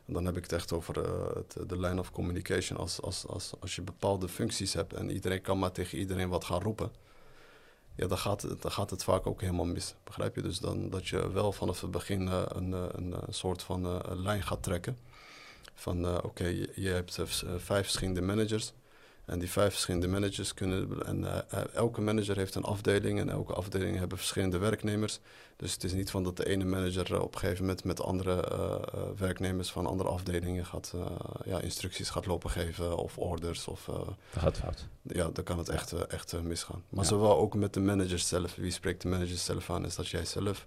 [0.06, 2.78] dan heb ik het echt over uh, de line of communication.
[2.78, 6.44] Als, als, als, als je bepaalde functies hebt en iedereen kan maar tegen iedereen wat
[6.44, 6.92] gaan roepen.
[7.96, 9.94] Ja, dan gaat, het, dan gaat het vaak ook helemaal mis.
[10.04, 10.42] Begrijp je?
[10.42, 13.98] Dus dan dat je wel vanaf het begin uh, een, een, een, soort van uh,
[14.04, 14.98] lijn gaat trekken.
[15.74, 17.22] Van oké, je, je, hebt
[17.56, 18.72] vijf verschillende managers.
[19.26, 21.06] En die vijf verschillende managers kunnen.
[21.06, 21.38] En uh,
[21.74, 25.20] elke manager heeft een afdeling en elke afdeling hebben verschillende werknemers.
[25.56, 28.48] Dus het is niet van dat de ene manager op een gegeven moment met andere
[28.52, 30.94] uh, werknemers van andere afdelingen gaat
[31.44, 33.68] ja, instructies gaat lopen geven of orders.
[33.68, 34.86] Of, dat gaat fout.
[35.02, 36.82] Ja, dan kan het echt, echt misgaan.
[36.88, 37.10] Maar ja.
[37.10, 38.54] zowel ook met de managers zelf.
[38.54, 39.84] Wie spreekt de managers zelf aan?
[39.84, 40.66] Is dat jij zelf?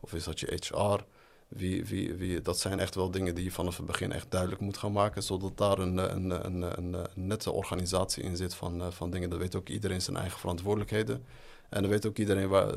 [0.00, 1.04] Of is dat je HR?
[1.48, 4.60] Wie, wie, wie, dat zijn echt wel dingen die je vanaf het begin echt duidelijk
[4.60, 9.10] moet gaan maken, zodat daar een, een, een, een, nette organisatie in zit van, van
[9.10, 9.30] dingen.
[9.30, 11.24] Dan weet ook iedereen zijn eigen verantwoordelijkheden.
[11.68, 12.74] En dan weet ook iedereen waar,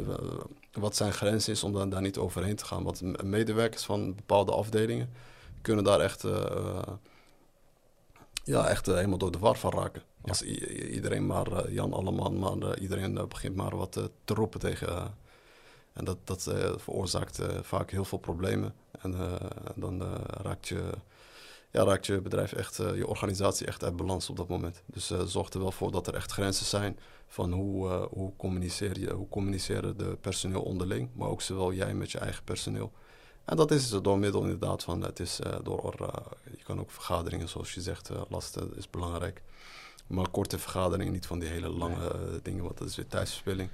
[0.72, 2.84] wat zijn grens is om dan daar niet overheen te gaan.
[2.84, 5.10] Want medewerkers van bepaalde afdelingen
[5.62, 6.82] kunnen daar echt, uh,
[8.44, 10.02] ja, echt uh, helemaal door de war van raken.
[10.24, 10.30] Ja.
[10.30, 13.92] Als iedereen maar, uh, Jan Alleman, maar iedereen begint maar wat
[14.24, 15.18] te roepen tegen
[16.00, 18.74] en dat, dat uh, veroorzaakt uh, vaak heel veel problemen.
[19.02, 19.34] En uh,
[19.76, 20.04] dan
[20.42, 20.90] raakt, je,
[21.72, 24.84] ja, raakt je bedrijf echt, je organisatie echt uit balans op dat moment.
[24.86, 29.14] Dus zorg er wel voor dat er echt grenzen zijn van hoe, hoe, communiceer je,
[29.14, 32.92] hoe communiceren de personeel onderling, maar ook zowel jij met je eigen personeel.
[33.46, 35.94] En dat is door middel inderdaad van, het is door,
[36.58, 39.42] je kan ook vergaderingen zoals je zegt, lasten is belangrijk.
[40.08, 43.70] Maar korte vergaderingen, niet van die hele lange dingen, want dat is weer tijdsverspilling.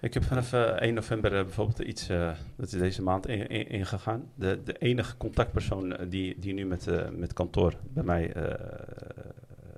[0.00, 3.26] Ik heb vanaf uh, eh, 1 november uh, bijvoorbeeld iets, uh, dat is deze maand
[3.26, 4.20] ingegaan.
[4.20, 8.34] In, de, de enige contactpersoon die, die nu met, met kantoor bij mij,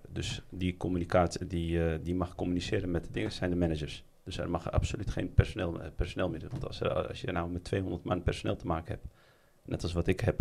[0.09, 4.05] dus die communicatie, die, die mag communiceren met de dingen, zijn de managers.
[4.25, 6.43] Dus er mag absoluut geen personeel, personeel meer.
[6.51, 9.07] Want als, als je nou met 200 man personeel te maken hebt,
[9.65, 10.39] net als wat ik heb,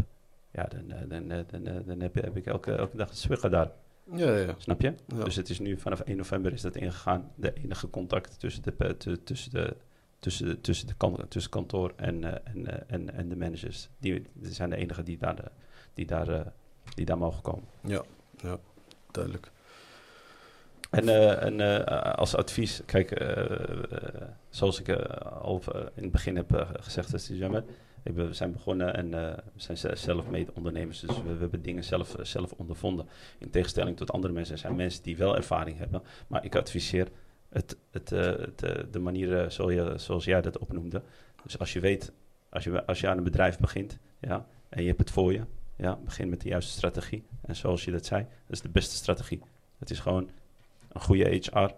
[0.52, 3.72] ja, dan, dan, dan, dan, heb, ik elke, elke dag zwigger daar.
[4.12, 4.56] Ja, ja.
[4.58, 4.94] Snap je?
[5.06, 7.32] Dus het is nu vanaf 1 november is dat ingegaan.
[7.36, 9.76] De enige contact tussen de, tussen de,
[10.20, 13.90] tussen de, tussen de kan, tussen kantoor en, uh, en, uh, en, en de managers.
[14.00, 15.52] Die, die zijn de enigen die daar, de,
[15.94, 16.42] die daar, uh,
[16.94, 17.68] die daar mogen komen.
[17.82, 18.04] Ja,
[18.38, 18.58] ja
[19.12, 19.52] duidelijk.
[20.90, 23.26] En, en als advies, kijk,
[24.50, 24.90] zoals ik
[25.42, 25.62] al
[25.96, 27.64] in het begin heb gezegd, is jammer
[28.14, 32.18] we zijn begonnen en uh, we zijn zelf mede ondernemers, dus we, hebben dingen zelf,
[32.18, 33.08] uh, zelf ondervonden.
[33.38, 36.04] In tegenstelling tot andere mensen zijn mensen die wel ervaring hebben.
[36.28, 37.08] Maar ik adviseer
[37.50, 38.60] het, het, het
[38.92, 41.02] de manier zoals, je, zoals jij dat opnoemde.
[41.44, 42.12] Dus als je weet,
[42.50, 45.42] als je, als je aan een bedrijf begint ja, en je hebt het voor je,
[45.76, 47.24] ja, begin met de juiste strategie.
[47.42, 49.42] En zoals je dat zei, dat is de beste strategie.
[49.78, 50.30] Het is gewoon
[50.90, 51.70] een goede HR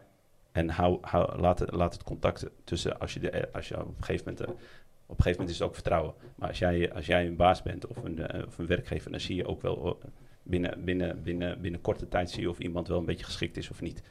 [0.51, 3.97] En hou, hou, laat, het, laat het contact tussen, als je, de, als je op
[3.97, 4.63] een gegeven moment, eh,
[5.09, 6.13] op een gegeven moment is het ook vertrouwen.
[6.35, 9.19] Maar als jij, als jij een baas bent of een, eh, of een werkgever, dan
[9.19, 10.09] zie je ook wel eh,
[10.43, 13.69] binnen, binnen, binnen, binnen korte tijd zie je of iemand wel een beetje geschikt is
[13.69, 14.01] of niet.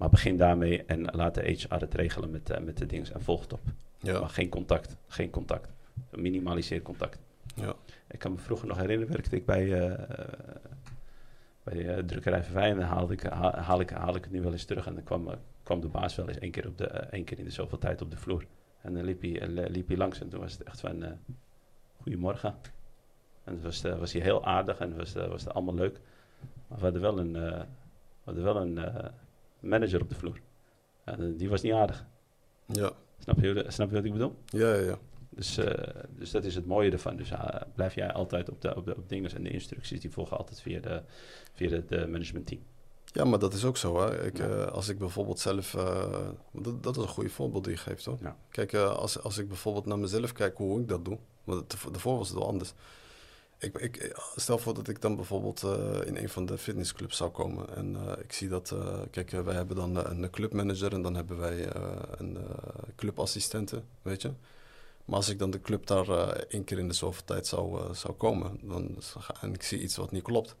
[0.00, 3.22] Maar begin daarmee en laat de HR het regelen met, eh, met de dingen en
[3.22, 3.60] volg het op.
[3.98, 4.20] Ja.
[4.20, 5.72] Maar geen contact, geen contact.
[6.10, 7.18] Minimaliseer contact.
[7.54, 7.74] Ja.
[8.10, 10.08] Ik kan me vroeger nog herinneren, werkte ik bij, eh,
[11.62, 14.42] bij uh, drukkerij Verwijn en dan haalde ik, haal, haal, ik, haal ik het nu
[14.42, 14.86] wel eens terug.
[14.86, 17.24] En dan kwam, uh, kwam de baas wel eens één keer, op de, uh, één
[17.24, 18.44] keer in de zoveel tijd op de vloer.
[18.80, 21.18] En dan liep hij, liep hij langs en toen was het echt van,
[21.96, 22.54] goedemorgen.
[23.44, 26.00] En dan was, was hij heel aardig en was, was het allemaal leuk.
[26.68, 27.66] Maar we hadden wel een, we
[28.24, 28.80] hadden wel een
[29.60, 30.40] manager op de vloer.
[31.04, 32.06] En die was niet aardig.
[32.66, 32.92] Ja.
[33.18, 34.34] Snap je, snap je wat ik bedoel?
[34.44, 34.98] Ja, ja, ja.
[35.30, 35.66] Dus, uh,
[36.16, 37.16] dus dat is het mooie ervan.
[37.16, 40.10] Dus uh, blijf jij altijd op de, op de op dingen en de instructies die
[40.10, 41.02] volgen altijd via de,
[41.52, 42.60] via het uh, managementteam.
[43.12, 44.00] Ja, maar dat is ook zo.
[44.00, 44.26] Hè.
[44.26, 44.64] Ik, ja.
[44.64, 45.70] als ik bijvoorbeeld zelf.
[46.52, 48.18] Dat, dat, is een goede voorbeeld die je geeft hoor.
[48.20, 48.36] Ja.
[48.50, 51.18] Kijk, als, als ik bijvoorbeeld naar mezelf kijk hoe ik dat doe.
[51.44, 52.72] Want daarvoor was het wel anders.
[53.58, 55.62] Ik, ik, stel voor dat ik dan bijvoorbeeld
[56.04, 57.76] in een van de fitnessclubs zou komen.
[57.76, 58.74] En ik zie dat.
[59.10, 61.76] kijk, wij hebben dan een clubmanager en dan hebben wij
[62.16, 62.38] een
[62.96, 64.32] clubassistente, weet je.
[65.04, 68.14] Maar als ik dan de club daar één keer in de zoveel tijd zou, zou
[68.14, 68.96] komen dan,
[69.40, 70.56] en ik zie iets wat niet klopt,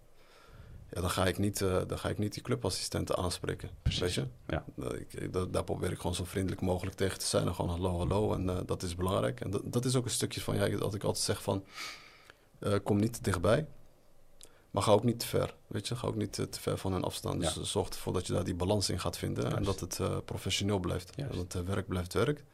[0.92, 3.70] ja, dan, ga ik niet, uh, dan ga ik niet die clubassistenten aanspreken.
[3.82, 4.00] Precies.
[4.00, 4.26] Weet je?
[4.46, 4.64] Ja.
[4.98, 7.98] Ik, dat, daar probeer ik gewoon zo vriendelijk mogelijk tegen te zijn en gewoon hallo,
[7.98, 8.34] hallo.
[8.34, 9.40] En dat is belangrijk.
[9.40, 11.64] En dat, dat is ook een stukje van, ja, dat ik altijd zeg van,
[12.82, 13.66] kom niet te dichtbij.
[14.70, 15.96] Maar ga ook niet te ver, weet je.
[15.96, 17.38] Ga ook niet te, ver van hen afstaan.
[17.38, 17.62] Dus Ja.
[17.62, 19.56] zorg ervoor dat je daar die balans in gaat vinden.
[19.56, 21.12] En dat het eh, professioneel blijft.
[21.16, 21.34] Juist.
[21.34, 22.44] Dat het eh, werk blijft werk.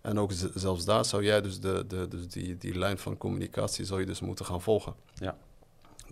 [0.00, 3.84] En ook zelfs daar zou jij dus, de, de, dus die, die lijn van communicatie
[3.84, 4.94] zou je dus moeten gaan volgen.
[5.14, 5.36] Ja.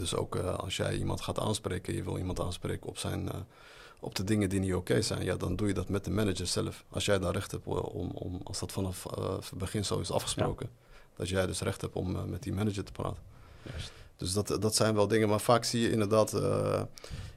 [0.01, 3.39] Dus ook eh, als jij iemand gaat aanspreken, je wil iemand aanspreken op, zijn, eh,
[4.01, 6.47] op de dingen die niet oké zijn, ja, dan doe je dat met de manager
[6.47, 6.85] zelf.
[6.89, 9.07] Als jij daar recht hebt eh, om, om als dat vanaf
[9.51, 10.71] het begin zo is afgesproken,
[11.17, 13.23] dat jij dus recht hebt om met die manager te praten.
[13.63, 13.93] Juist.
[14.17, 16.31] Dus dat, dat zijn wel dingen, maar vaak zie je inderdaad.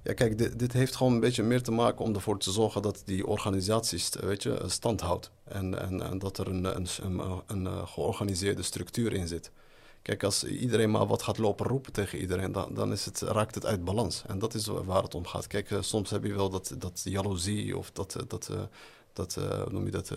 [0.04, 2.82] ja, kijk, dit, dit heeft gewoon een beetje meer te maken om ervoor te zorgen
[2.82, 5.32] dat die organisatie st- weet je, stand houdt.
[5.44, 9.52] En, en, en dat er een, een, een, een, georganiseerde structuur in zit.
[10.04, 13.56] Kijk, als iedereen maar wat gaat lopen roepen tegen iedereen, dan, dan is het, raakt
[13.56, 14.24] het uit balans.
[14.28, 15.48] En dat is waar het om gaat.
[15.48, 18.62] Kijk, eh, soms heb je wel dat, dat jaloezie of dat, eh, dat, eh,
[19.14, 19.38] dat
[19.72, 20.12] noem je dat,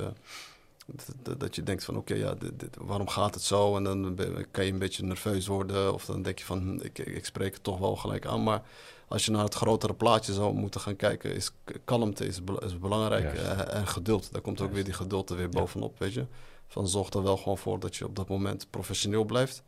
[1.23, 3.77] dat, dat- je denkt van oké, ja, dit, dit- waarom gaat het zo?
[3.77, 6.79] En dan ben- kan je een beetje nerveus worden of dan denk je van hm,
[6.85, 8.43] ik, ik spreek het toch wel gelijk aan.
[8.43, 8.63] Maar
[9.09, 11.51] als je naar het grotere plaatje zou moeten gaan kijken, is
[11.85, 13.35] kalmte is, bel- is belangrijk
[13.71, 14.33] en geduld.
[14.33, 14.75] Daar komt ook Juist.
[14.75, 16.27] weer die geduld er weer bovenop, weet je.
[16.69, 19.63] Van zorg er wel gewoon voor dat je op dat moment professioneel blijft.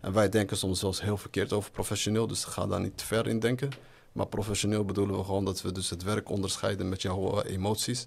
[0.00, 3.26] En wij denken soms zelfs heel verkeerd over professioneel, dus ga daar niet te ver
[3.26, 3.70] in denken.
[4.12, 8.06] Maar professioneel bedoelen we gewoon dat we dus het werk onderscheiden met jouw eh, emoties.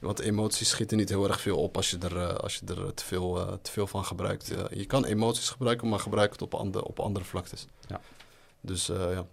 [0.00, 2.94] Want emoties schieten niet heel erg veel op als je er, eh, als je er
[2.94, 4.52] te, veel, eh, te veel van gebruikt.
[4.70, 7.66] Je kan emoties gebruiken, maar gebruik het op, ander, op andere vlaktes.
[7.86, 8.00] Ja.
[8.60, 9.26] Dus ja.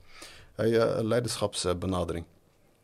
[0.55, 2.25] Hey, leiderschapsbenadering.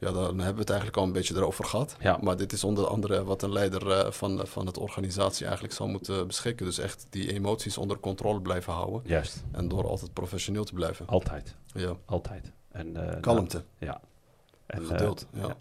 [0.01, 1.95] Ja, dan hebben we het eigenlijk al een beetje erover gehad.
[1.99, 2.17] Ja.
[2.21, 5.89] Maar dit is onder andere wat een leider eh, van, van het organisatie eigenlijk zou
[5.89, 6.65] moeten beschikken.
[6.65, 9.01] Dus echt die emoties onder controle blijven houden.
[9.05, 9.43] Juist.
[9.51, 11.07] En door altijd professioneel te blijven.
[11.07, 11.55] Altijd.
[11.73, 11.95] Ja.
[12.05, 12.51] Altijd.
[12.71, 14.01] En, eh, Kalmte, Ja.
[14.65, 15.27] En, eh, geduld.
[15.33, 15.47] ja.
[15.47, 15.55] ja.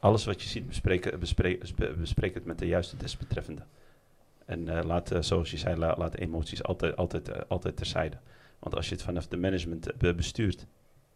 [0.00, 3.62] alles wat je ziet, bespreek, bespreek, bespreek het met de juiste desbetreffende.
[4.44, 8.16] En eh, laat, eh, zoals je zei, la- laat emoties altijd, altijd, eh, altijd terzijde.
[8.58, 10.66] Want als je het vanaf de management eh, be- bestuurt,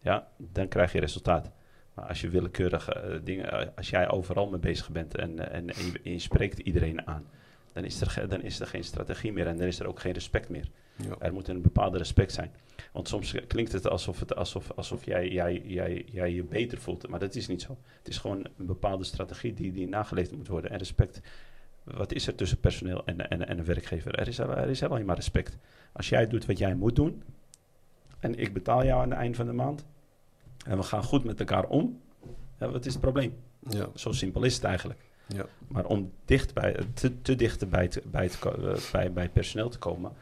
[0.01, 1.51] ja, dan krijg je resultaat.
[1.95, 5.59] Maar als je willekeurige eh, dingen, eh, als jij overal mee bezig bent en, eh,
[5.59, 7.27] en, en, je, en je spreekt iedereen aan,
[7.73, 10.13] dan is, er, dan is er geen strategie meer en dan is er ook geen
[10.13, 10.69] respect meer.
[10.97, 11.17] Ja.
[11.19, 12.53] Er moet een bepaalde respect zijn.
[12.93, 17.09] Want soms klinkt het alsof, het, alsof, alsof jij, jij, jij, jij je beter voelt.
[17.09, 17.79] Maar dat is niet zo.
[17.99, 20.71] Het is gewoon een bepaalde strategie die, die nageleefd moet worden.
[20.71, 21.21] En respect.
[21.85, 24.15] Wat is er tussen personeel en, en, en een werkgever?
[24.15, 25.59] Er is, er is alleen maar respect.
[25.93, 27.23] Als jij doet wat jij moet doen.
[28.21, 29.85] En ik betaal jou aan het eind van de maand.
[30.65, 32.01] En we gaan goed met elkaar om.
[32.59, 33.35] Ja, wat is het probleem?
[33.69, 33.89] Ja.
[33.95, 35.01] Zo simpel is het eigenlijk.
[35.27, 35.47] Ja.
[35.69, 39.69] Maar om dicht bij, te, te dicht bij, bij, het, eh, bij, bij het personeel
[39.69, 40.13] te komen,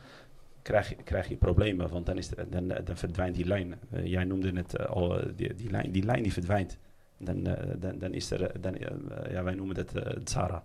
[0.63, 1.89] krijg je, krijg je problemen.
[1.89, 3.75] Want dan, is de, dan, dan verdwijnt die lijn.
[3.91, 6.79] Eh, jij noemde het eh, al, eh, die, die, lijn, die lijn die verdwijnt.
[7.25, 10.65] Dan, eh, dan, dan is er, eh, dan, eh, ja, wij noemen dat eh Zara.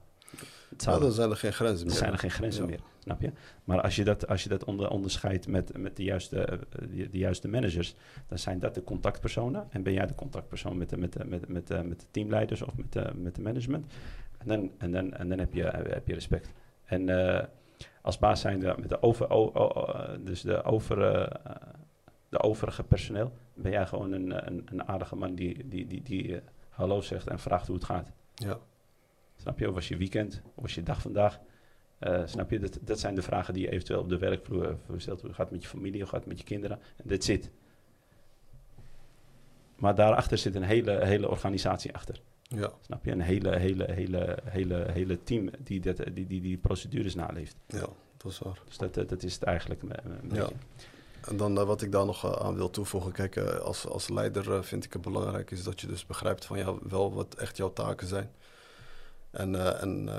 [0.78, 1.96] Ja, dan zijn er geen grenzen Er meer.
[1.98, 2.70] zijn er geen grenzen Ja.
[2.70, 3.32] meer, snap je?
[3.64, 6.58] Maar als je dat, als je dat onder, onderscheidt met, met de, juiste, eh,
[6.90, 7.96] de, de juiste managers,
[8.28, 9.68] dan zijn dat de contactpersonen.
[9.70, 12.62] En ben jij de contactpersoon met de, met de, met, met, eh, met de teamleiders
[12.62, 13.86] of met de, met de management.
[14.38, 16.50] En dan, en dan, en dan heb, je, eh, heb je respect.
[16.86, 17.10] En
[18.02, 20.98] als baas zijn met de, over, o- o- o- dus de, over,
[22.30, 26.40] de overige personeel, ben jij gewoon een, een, een aardige man die, die, die, die
[26.70, 28.12] hallo zegt en vraagt hoe het gaat.
[28.36, 28.58] Ja.
[29.48, 29.72] Snap je?
[29.72, 30.42] Was je weekend?
[30.44, 31.40] Hoe was je dag vandaag?
[32.00, 32.60] Uh, snap je?
[32.60, 35.22] Dat, dat zijn de vragen die je eventueel op de werkvloer stelt.
[35.22, 36.00] Hoe gaat het met je familie?
[36.00, 36.80] Hoe gaat het met je kinderen?
[36.96, 37.50] En that's it.
[39.76, 42.22] Maar daarachter zit een hele, hele organisatie achter.
[42.42, 42.72] Ja.
[42.82, 43.12] Snap je?
[43.12, 47.56] Een hele, hele, hele, hele, hele team die, dat, die, die die procedures naleeft.
[47.68, 48.62] Ja, dat is waar.
[48.66, 50.50] Dus dat, dat is het eigenlijk een, een ja.
[51.28, 53.12] En dan uh, wat ik daar nog uh, aan wil toevoegen.
[53.12, 56.58] Kijk, uh, als, als leider vind ik het belangrijk is dat je dus begrijpt van
[56.58, 58.32] ja, wel wat echt jouw taken zijn.
[59.38, 60.10] En, en,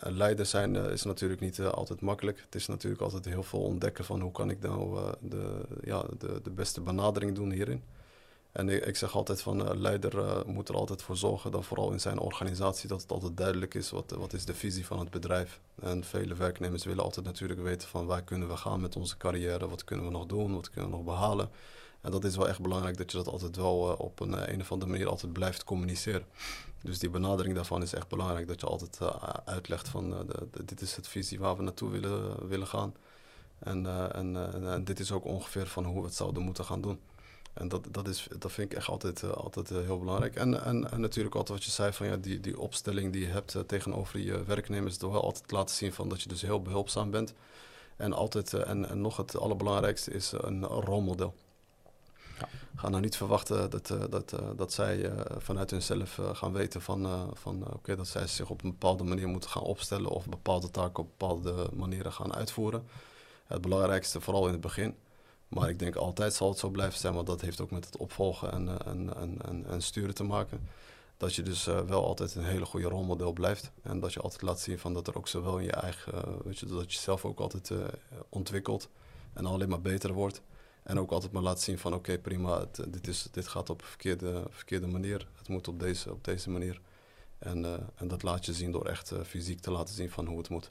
[0.00, 2.40] en leider zijn is natuurlijk niet altijd makkelijk.
[2.40, 6.40] Het is natuurlijk altijd heel veel ontdekken van hoe kan ik nou de, ja, de,
[6.42, 7.82] de beste benadering doen hierin.
[8.52, 12.00] En ik, zeg altijd van leider uh, moet er altijd voor zorgen dat vooral in
[12.00, 15.60] zijn organisatie dat het altijd duidelijk is wat, wat is de visie van het bedrijf.
[15.80, 19.68] En vele werknemers willen altijd natuurlijk weten van waar kunnen we gaan met onze carrière,
[19.68, 21.50] wat kunnen we nog doen, wat kunnen we nog behalen.
[22.00, 24.60] En dat is wel echt belangrijk dat je dat altijd wel uh, op een, een
[24.60, 26.24] of andere manier altijd blijft communiceren.
[26.82, 29.08] Dus die benadering daarvan is echt belangrijk dat je altijd uh,
[29.44, 30.26] uitlegt van
[30.64, 32.94] dit is het visie waar we naartoe willen, willen gaan.
[33.58, 37.00] En, en, dit is ook ongeveer van hoe we het zouden moeten gaan doen.
[37.52, 40.36] En dat, dat, is, dat vind ik echt altijd, altijd heel belangrijk.
[40.36, 43.56] En, en, natuurlijk altijd wat je zei van ja, die, die opstelling die je hebt
[43.66, 47.34] tegenover je werknemers, door wel altijd laten zien van dat je dus heel behulpzaam bent.
[47.96, 51.34] En altijd, en, en nog het allerbelangrijkste is een rolmodel.
[52.40, 52.48] Ja.
[52.76, 57.96] Ga nou niet verwachten dat, dat, dat zij vanuit hunzelf gaan weten van, van oké,
[57.96, 61.68] dat zij zich op een bepaalde manier moeten gaan opstellen of bepaalde taken op bepaalde
[61.72, 62.86] manieren gaan uitvoeren.
[63.46, 64.94] Het belangrijkste, vooral in het begin,
[65.48, 67.96] maar ik denk altijd zal het zo blijven zijn, want dat heeft ook met het
[67.96, 70.68] opvolgen en, eh, en, en, en, en sturen te maken.
[71.16, 73.70] Dat je dus wel altijd een hele goede rolmodel blijft.
[73.82, 76.58] En dat je altijd laat zien van dat er ook zowel in je eigen, weet
[76.58, 77.72] je, dat je zelf ook altijd
[78.28, 78.88] ontwikkelt
[79.32, 80.42] en alleen maar beter wordt.
[80.82, 83.70] En ook altijd maar laat zien van oké okay, prima, het, dit, is, dit gaat
[83.70, 85.26] op een verkeerde, verkeerde manier.
[85.36, 86.80] Het moet op deze, op deze manier.
[87.38, 90.48] En, en dat laat je zien door echt fysiek te laten zien van hoe het
[90.48, 90.70] moet.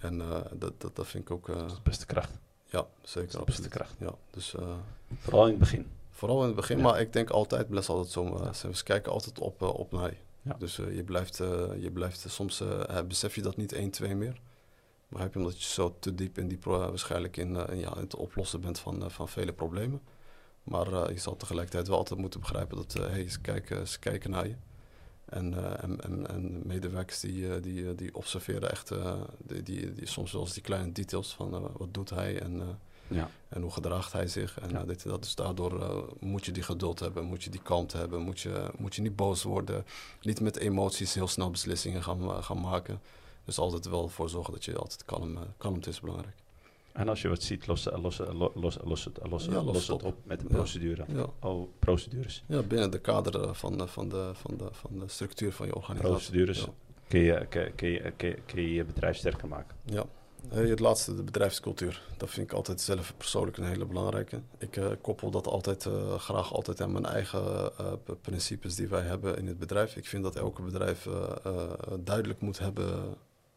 [0.00, 0.18] En
[0.52, 1.46] dat, dat, dat vind ik ook...
[1.46, 2.30] dat is de beste kracht.
[2.64, 3.38] Ja, zeker.
[3.38, 3.94] Dat is de kracht.
[3.98, 4.54] Ja, dus,
[5.18, 5.86] vooral in het begin.
[6.10, 6.82] Vooral in het begin, ja.
[6.82, 8.10] maar ik denk altijd, blijft altijd
[8.56, 10.10] zo, ze kijken altijd op, op.
[10.42, 10.56] Ja.
[10.58, 11.36] Dus je blijft,
[11.80, 12.62] je blijft soms,
[13.08, 14.40] besef je dat niet 1, 2 meer.
[15.08, 18.14] Begrijp je, omdat je zo te diep in die waarschijnlijk in, in, ja, in het
[18.14, 20.00] oplossen bent van, van vele problemen.
[20.62, 24.46] Maar je zal tegelijkertijd wel altijd moeten begrijpen dat hey, ze, kijken, ze kijken naar
[24.46, 24.56] je.
[25.26, 30.08] En, uh, en, en, en, medewerkers die, die, die observeren echt uh, die, die, die,
[30.08, 33.30] soms wel eens die kleine details van uh, wat doet hij en, ja.
[33.48, 34.60] en hoe gedraagt hij zich.
[34.60, 34.84] En ja.
[34.84, 38.40] dit, dat is daardoor moet je die geduld hebben, moet je die kalmte hebben, moet
[38.40, 39.84] je, moet je niet boos worden,
[40.22, 43.00] niet met emoties heel snel beslissingen gaan, gaan maken.
[43.46, 46.36] Dus altijd wel voor zorgen dat je altijd kalm, kalmte is belangrijk.
[46.92, 50.02] En als je wat ziet, los, los, los, los, los, het, los, ja, los het
[50.02, 51.04] op met een procedure.
[51.08, 51.26] Ja.
[51.40, 52.44] Oh, procedures.
[52.46, 55.74] Ja, binnen de kader van de, van de, van de, van de structuur van je
[55.74, 56.14] organisatie.
[56.14, 56.60] Procedures.
[56.60, 56.72] Ja.
[57.08, 59.76] Kun, je, kun, kun, je, kun, je, kun je je bedrijf sterker maken.
[59.84, 60.04] Ja.
[60.48, 62.02] Het laatste, de bedrijfscultuur.
[62.16, 64.40] Dat vind ik altijd zelf persoonlijk een hele belangrijke.
[64.58, 67.70] Ik uh, koppel dat altijd uh, graag altijd aan mijn eigen
[68.20, 69.96] principes die wij hebben in het bedrijf.
[69.96, 71.08] Ik vind dat elke bedrijf
[72.00, 73.16] duidelijk moet hebben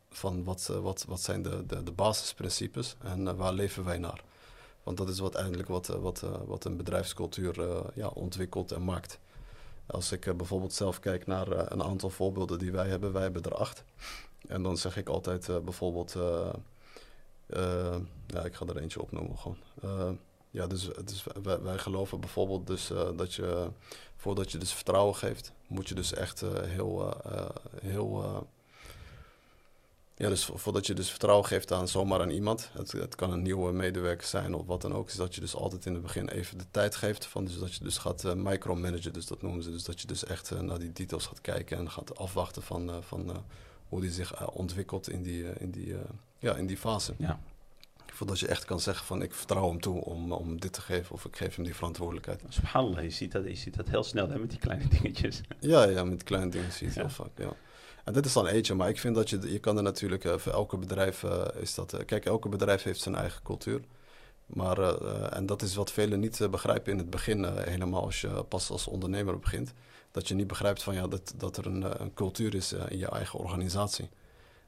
[0.09, 4.23] van wat, wat, wat zijn de, de, de basisprincipes en uh, waar leven wij naar.
[4.83, 9.19] Want dat is wat uiteindelijk wat, wat, uh, wat een bedrijfscultuur ja, ontwikkelt en maakt.
[9.85, 13.55] Als ik bijvoorbeeld zelf kijk naar een aantal voorbeelden die wij hebben, wij hebben er
[13.55, 13.83] acht.
[14.47, 16.15] En dan zeg ik altijd bijvoorbeeld,
[18.27, 19.57] ja, ik ga er eentje opnoemen gewoon.
[20.51, 23.67] ja, dus, dus wij, wij, geloven bijvoorbeeld dus dat je,
[24.15, 27.13] voordat je dus vertrouwen geeft, moet je dus echt heel,
[27.81, 28.47] heel
[30.19, 33.41] ja, dus voordat je dus vertrouwen geeft aan zomaar aan iemand, het, het, kan een
[33.41, 36.29] nieuwe medewerker zijn of wat dan ook, is dat je dus altijd in het begin
[36.29, 37.25] even de tijd geeft.
[37.25, 39.71] Van dus dat je dus gaat uh, micromanagen, dus dat noemen ze.
[39.71, 42.89] Dus dat je dus echt uh, naar die details gaat kijken en gaat afwachten van,
[42.89, 43.45] uh, van
[43.89, 45.95] hoe die zich ontwikkelt in die, in, die,
[46.39, 47.13] ja, in die fase.
[47.17, 47.39] Ja.
[48.05, 51.13] Voordat je echt kan zeggen van ik vertrouw hem toe om, om dit te geven
[51.13, 52.41] of ik geef hem die verantwoordelijkheid.
[52.49, 55.41] Subhanallah, je ziet dat, je ziet dat heel snel hè, met die kleine dingetjes.
[55.59, 57.01] Ja, ja, met kleine dingen zie je het ja.
[57.01, 57.68] heel vaak, ja.
[58.09, 60.37] En dit is dan eentje, maar ik vind dat je, je kan er natuurlijk, uh,
[60.37, 63.81] voor elke bedrijf uh, is dat, uh, kijk, elke bedrijf heeft zijn eigen cultuur.
[64.45, 64.77] Maar,
[65.31, 68.87] en dat is wat velen niet begrijpen in het begin, helemaal als je pas als
[68.87, 69.73] ondernemer begint.
[70.11, 73.09] Dat je niet begrijpt van ja, dat, dat er een, een cultuur is in je
[73.09, 74.09] eigen organisatie.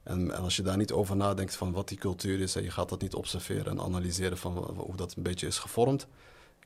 [0.04, 2.72] En, en, als je daar niet over nadenkt van wat die cultuur is en je
[2.72, 6.08] gaat dat niet observeren en analyseren van hoe dat een beetje is gevormd,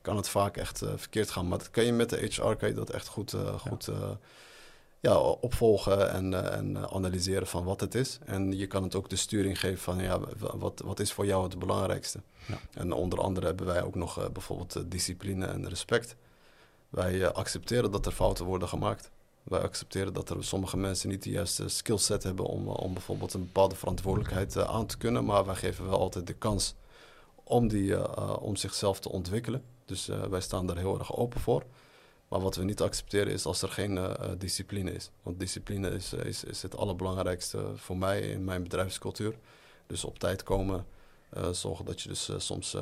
[0.01, 1.47] kan het vaak echt verkeerd gaan.
[1.47, 3.89] Maar dat kan je met de HR kan je dat echt goed, goed
[5.05, 8.19] ja, opvolgen en, uh, en eh, analyseren van wat het is.
[8.25, 11.43] En je kan het ook de sturing geven van ja, wat, wat is voor jou
[11.43, 12.21] het belangrijkste.
[12.47, 12.59] Ja.
[12.73, 16.15] En onder andere hebben wij ook nog uh, bijvoorbeeld discipline en respect.
[16.89, 19.11] Wij accepteren dat er fouten worden gemaakt.
[19.43, 23.45] Wij accepteren dat er sommige mensen niet de juiste skillset hebben om, om bijvoorbeeld een
[23.45, 25.25] bepaalde verantwoordelijkheid aan te kunnen.
[25.25, 26.75] Maar wij geven wel altijd de kans
[27.43, 29.63] om, die, om zichzelf te ontwikkelen.
[29.85, 31.63] Dus wij staan daar heel erg open voor.
[32.27, 35.09] Maar wat we niet accepteren is als er geen discipline is.
[35.23, 39.35] Want discipline is, is, is het allerbelangrijkste voor mij in mijn bedrijfscultuur.
[39.87, 40.85] Dus op tijd komen,
[41.51, 42.75] zorgen dat je dus soms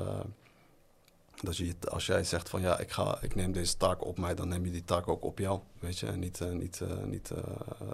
[1.41, 4.35] dat je, als jij zegt van ja, ik, ga, ik neem deze taak op mij,
[4.35, 5.59] dan neem je die taak ook op jou.
[5.79, 7.43] Weet je, en niet, uh, niet, uh, niet uh,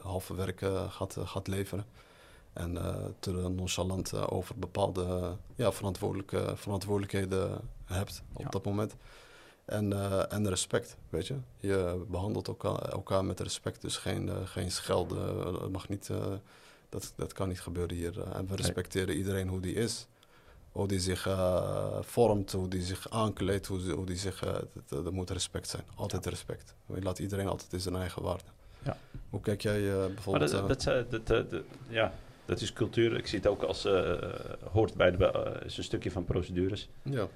[0.01, 0.59] halve werk
[0.89, 1.85] gaat, gaat leveren.
[2.53, 2.77] En
[3.19, 8.49] te nonchalant over bepaalde ja, verantwoordelijke, verantwoordelijkheden hebt op ja.
[8.49, 8.95] dat moment.
[9.69, 9.93] En,
[10.29, 11.35] en respect, weet je.
[11.57, 15.71] Je behandelt elkaar, elkaar met respect, dus geen, geen schelden.
[15.71, 16.09] mag niet,
[16.89, 18.21] dat, dat kan niet gebeuren hier.
[18.21, 20.07] en we respecteren iedereen hoe die is
[20.71, 24.45] hoe die zich uh, vormt, hoe die zich aankleedt, hoe, hoe die zich...
[24.45, 26.29] Uh, er moet respect zijn, altijd ja.
[26.29, 26.75] respect.
[26.93, 28.43] Je laat iedereen altijd in zijn eigen waarde.
[28.83, 28.97] Ja.
[29.29, 30.51] Hoe kijk jij uh, bijvoorbeeld...
[30.51, 32.13] Maar dat, dat, dat, dat, ja,
[32.45, 33.17] dat is cultuur.
[33.17, 33.87] Ik zie het ook als...
[34.71, 35.59] hoort bij de...
[35.65, 36.89] is een stukje van procedures.
[37.03, 37.27] Ja.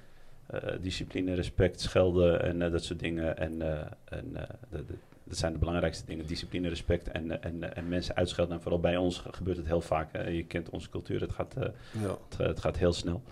[0.80, 3.38] Discipline, respect, schelden en dat soort dingen.
[3.38, 3.62] En,
[4.04, 4.32] en
[4.70, 6.26] de, de, dat zijn de belangrijkste dingen.
[6.26, 8.56] Discipline, respect en, en, en mensen uitschelden.
[8.56, 10.26] En vooral bij ons gebeurt het heel vaak.
[10.28, 12.16] Je kent onze cultuur, het gaat, ja.
[12.28, 13.22] het, het, gaat heel snel.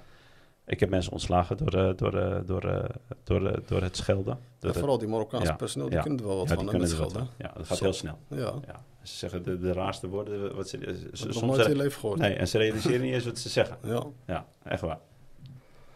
[0.66, 2.90] Ik heb mensen ontslagen door, door, uh, door,
[3.24, 4.38] door, door het schelden.
[4.60, 5.56] Ja, vooral die Marokkaanse ja.
[5.56, 7.28] personeel, die kunnen er wel wat van met schelden.
[7.38, 7.84] Ja, dat gaat Zo.
[7.84, 8.18] heel snel.
[8.28, 8.54] Ja.
[9.02, 10.54] Ze zeggen de, de raarste woorden.
[10.54, 12.18] Wat ze, ze, soms nooit in leven gehoord.
[12.18, 13.76] Nee, en ze realiseren niet eens wat ze zeggen.
[13.82, 14.98] Ja, ja echt waar.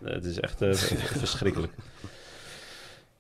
[0.04, 0.58] Het is echt
[1.18, 1.72] verschrikkelijk.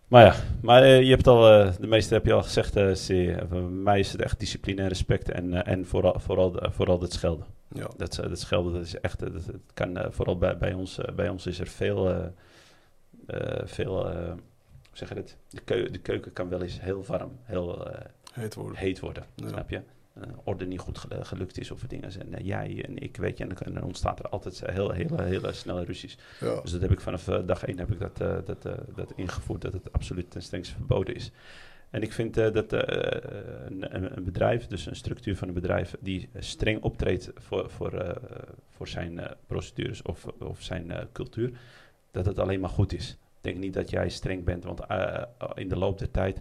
[0.08, 3.36] Maar ja, maar uh, je hebt al, uh, de meeste heb je al gezegd, uh,
[3.48, 7.46] voor mij is het echt discipline en respect en, en vooral, vooral, vooral het schelden.
[7.68, 7.88] Ja.
[7.96, 11.46] Dat, dat schelden, dat is echt, dat, dat kan vooral bij, bij, ons, bij ons
[11.46, 12.32] is er veel,
[13.64, 14.36] veel hoe
[14.92, 17.92] zeg je het, de, keu de keuken kan wel eens heel warm, heel
[18.32, 19.48] heet worden, heet worden ja.
[19.48, 19.80] snap je?
[20.18, 22.10] Uh, orde niet goed gelukt is of dingen.
[22.32, 25.84] En jij en ik, weet je, en dan, ontstaat er altijd heel, heel, heel, snelle
[25.84, 26.18] ruzies.
[26.40, 26.60] Ja.
[26.60, 28.62] Dus dat heb ik vanaf uh, dag één heb ik dat, dat,
[28.94, 31.30] dat ingevoerd, dat het absoluut ten strengste verboden is.
[31.90, 36.82] En ik vind dat een, een, bedrijf, dus een structuur van een bedrijf, die streng
[36.82, 38.20] optreedt voor, voor,
[38.70, 41.50] voor zijn procedures of, of zijn cultuur,
[42.10, 43.10] dat het alleen maar goed is.
[43.10, 44.80] Ik denk niet dat jij streng bent, want
[45.54, 46.40] in de loop der tijd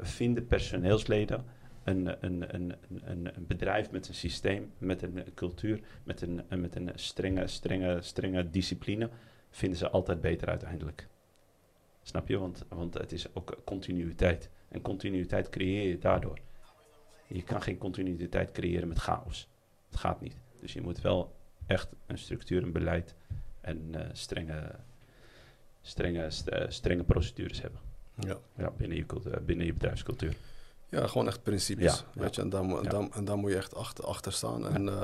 [0.00, 1.44] vinden personeelsleden
[1.84, 6.76] een, een, een, een, een bedrijf met een systeem, met een cultuur, met een, met
[6.76, 9.10] een strenge, strenge, strenge discipline,
[9.50, 11.08] vinden ze altijd beter uiteindelijk.
[12.02, 12.38] Snap je?
[12.38, 14.50] Want, want het is ook continuïteit.
[14.68, 16.38] En continuïteit creëer je daardoor.
[17.26, 19.48] Je kan geen continuïteit creëren met chaos.
[19.88, 20.36] Het gaat niet.
[20.60, 21.32] Dus je moet wel
[21.66, 23.14] echt een structuur, een beleid
[23.60, 24.74] en uh, strenge,
[25.82, 27.80] strenge, st strenge procedures hebben.
[28.14, 28.38] Ja.
[28.56, 30.36] Ja, binnen, je cultuur, binnen je bedrijfscultuur.
[30.92, 32.04] Ja, gewoon echt principes.
[32.14, 34.68] weet je, en daar, en, daar, en daar moet je echt achter, achter staan.
[34.68, 35.02] En, uh,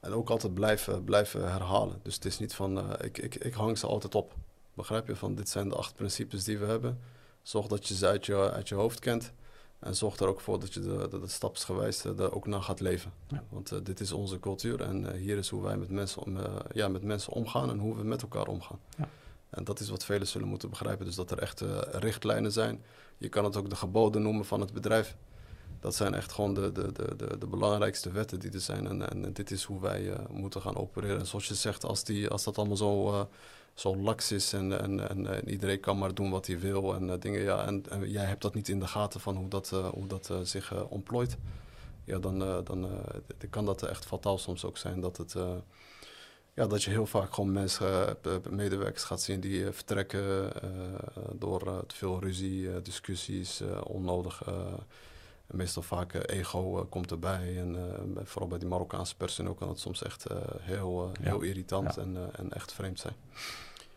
[0.00, 2.00] en ook altijd blijven, blijven herhalen.
[2.02, 4.34] Dus het is niet van, uh, ik, ik, ik hang ze altijd op.
[4.74, 5.16] Begrijp je?
[5.16, 6.98] Van dit zijn de acht principes die we hebben.
[7.42, 9.32] Zorg dat je ze uit je, uit je hoofd kent.
[9.78, 12.80] En zorg er ook voor dat je de, de, de stapsgewijs er ook naar gaat
[12.80, 13.12] leven.
[13.28, 13.44] Ja.
[13.48, 16.38] Want uh, dit is onze cultuur en hier is hoe wij met mensen, om,
[16.72, 18.78] ja, met mensen omgaan en hoe we met elkaar omgaan.
[18.96, 19.08] Ja.
[19.50, 21.06] En dat is wat velen zullen moeten begrijpen.
[21.06, 22.82] Dus dat er echt richtlijnen zijn.
[23.16, 25.16] Je kan het ook de geboden noemen van het bedrijf
[25.80, 28.86] dat zijn echt gewoon de, de, de, de, de belangrijkste wetten die er zijn.
[28.86, 31.18] En, en, dit is hoe wij uh, moeten gaan opereren.
[31.18, 33.22] En zoals je zegt, als, die, als dat allemaal zo, uh,
[33.74, 37.08] zo laks is en, en, en, en, iedereen kan maar doen wat hij wil en
[37.08, 40.06] uh, dingen, ja, en, jij hebt dat niet in de gaten van hoe dat, hoe
[40.06, 41.36] dat zich ontplooit,
[42.04, 42.88] ja, dan, dan,
[43.50, 45.34] kan dat echt fataal soms ook zijn dat het
[46.54, 48.16] ja, dat je heel vaak gewoon mensen,
[48.50, 50.52] medewerkers gaat zien die vertrekken
[51.32, 54.42] door te veel ruzie, discussies, onnodig
[55.50, 57.58] meestal vaak uh, ego uh, komt erbij.
[57.58, 60.26] En uh, vooral bij die Marokkaanse personeel kan het soms echt
[60.60, 62.02] heel, heel irritant ja.
[62.02, 63.14] en, en echt vreemd zijn.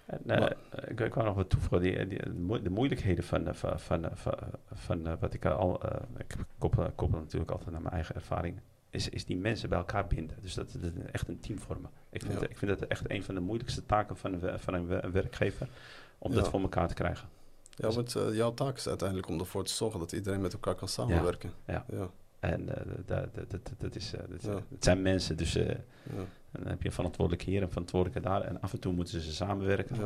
[0.06, 0.56] En, maar,
[0.88, 1.82] ik, ik wou nog wat toevoegen.
[1.82, 4.38] Die, die, de moeilijkheden van, van, van, van,
[4.72, 5.82] van wat ik al...
[6.18, 8.60] ik koppel, koppel natuurlijk altijd naar mijn eigen ervaring.
[8.90, 10.38] Is, is die mensen bij elkaar binden.
[10.42, 11.90] Dus dat, dat echt een team vormen.
[12.10, 12.48] Ik vind, ja.
[12.48, 15.68] ik vind dat echt een van de moeilijkste taken van van een werkgever.
[16.18, 17.30] Om dat voor elkaar te krijgen.
[17.76, 20.76] Ja, want uh, jouw taak is uiteindelijk om ervoor te zorgen dat iedereen met elkaar
[20.76, 21.52] kan samenwerken.
[21.68, 21.86] Ja.
[21.90, 22.10] ja.
[22.40, 22.74] En uh,
[23.06, 24.54] dat, dat, dat, is, ja.
[24.70, 25.76] het zijn mensen, dus ja.
[26.52, 28.42] dan heb je verantwoordelijke hier en verantwoordelijke daar.
[28.42, 29.98] En af en toe moeten ze samenwerken.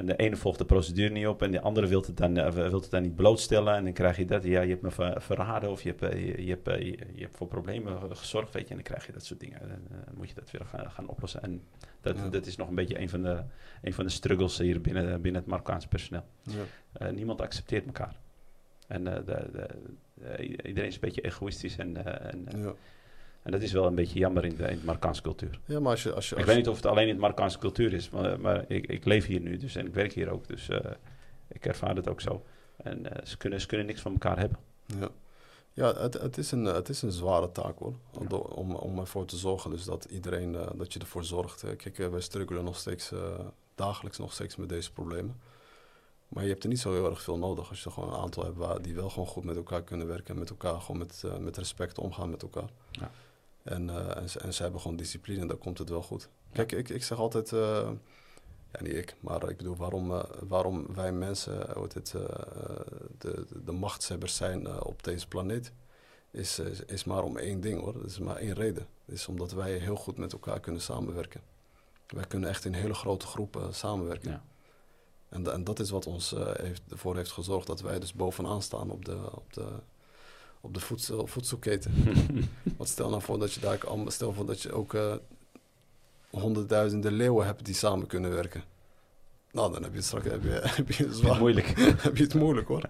[0.00, 2.82] En de ene volgt de procedure niet op en de andere wil het dan, wilt
[2.82, 3.74] het dan niet blootstellen.
[3.74, 6.44] En dan krijg je dat, ja, je hebt me ver, verraden of je hebt, je,
[6.44, 8.68] je, hebt, je, je, hebt voor problemen gezorgd, weet je.
[8.68, 9.58] En dan krijg je dat soort dingen.
[9.68, 11.42] Dan moet je dat weer gaan, gaan oplossen.
[11.42, 11.62] En
[12.00, 12.28] dat, ja.
[12.28, 13.42] dat is nog een beetje een van de,
[13.82, 16.24] een van de struggles hier binnen, binnen het Marokkaanse personeel.
[16.42, 17.06] Ja.
[17.06, 18.16] Uh, niemand accepteert elkaar.
[18.86, 19.66] En eh, de, de,
[20.14, 22.74] de- iedereen is een beetje egoïstisch en, eh, en, eh, Ja.
[23.42, 25.60] En dat is wel een beetje jammer in de, in de Marokkaanse cultuur.
[25.64, 26.12] ja, maar als je...
[26.12, 28.64] Als je Ik weet niet of het alleen in de Marokkaanse cultuur is, maar, maar
[28.68, 30.48] ik, ik leef hier nu dus en ik werk hier ook.
[30.48, 30.90] Dus eh,
[31.48, 32.44] ik ervaar het ook zo.
[32.76, 34.58] En eh, ze, kunnen, ze kunnen niks van elkaar hebben.
[34.86, 35.08] Ja,
[35.72, 37.94] ja het, het, is een, het is een zware taak hoor.
[38.18, 41.64] Om, do- om, om ervoor te zorgen dus dat iedereen, eh, dat je ervoor zorgt.
[41.76, 43.12] Kijk, wij struggelen nog steeds,
[43.74, 45.40] dagelijks nog steeds met deze problemen.
[46.28, 48.44] Maar je hebt er niet zo heel erg veel nodig als je gewoon een aantal
[48.44, 50.34] hebt waar, die wel gewoon goed met elkaar kunnen werken.
[50.34, 52.68] En met elkaar gewoon met, met respect omgaan met elkaar.
[52.90, 53.10] Ja.
[53.62, 56.28] En, eh, en, ze, en ze hebben gewoon discipline en dan komt het wel goed.
[56.52, 57.90] Kijk, ik, ik zeg altijd, eh,
[58.72, 62.20] ja niet ik, maar ik bedoel waarom, eh, waarom wij mensen, eh, eh,
[63.18, 65.72] de, de, machtshebbers zijn eh, op deze planeet,
[66.30, 67.92] is, eh, is, is maar om één ding hoor.
[67.92, 68.86] Dat is maar één reden.
[69.04, 71.40] Het is omdat wij heel goed met elkaar kunnen samenwerken.
[72.06, 74.30] Wij kunnen echt in hele grote groepen samenwerken.
[74.30, 74.42] Ja.
[75.28, 78.62] En, en dat is wat ons eh, heeft, ervoor heeft gezorgd dat wij dus bovenaan
[78.62, 79.68] staan op de, op de,
[80.60, 81.92] op de voedsel, voedselketen.
[82.76, 85.14] Want stel nou voor dat je daar allemaal, stel voor dat je ook eh,
[86.30, 88.64] honderdduizenden leeuwen hebt die samen kunnen werken.
[89.52, 91.38] Nou, dan heb je het straks heb je, heb je het zwaar.
[91.38, 91.66] Moeilijk.
[92.02, 92.82] heb je het moeilijk hoor.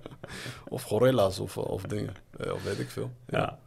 [0.69, 2.15] Of gorilla's of, of dingen.
[2.37, 3.11] Eh, of weet ik veel.
[3.27, 3.59] Ja.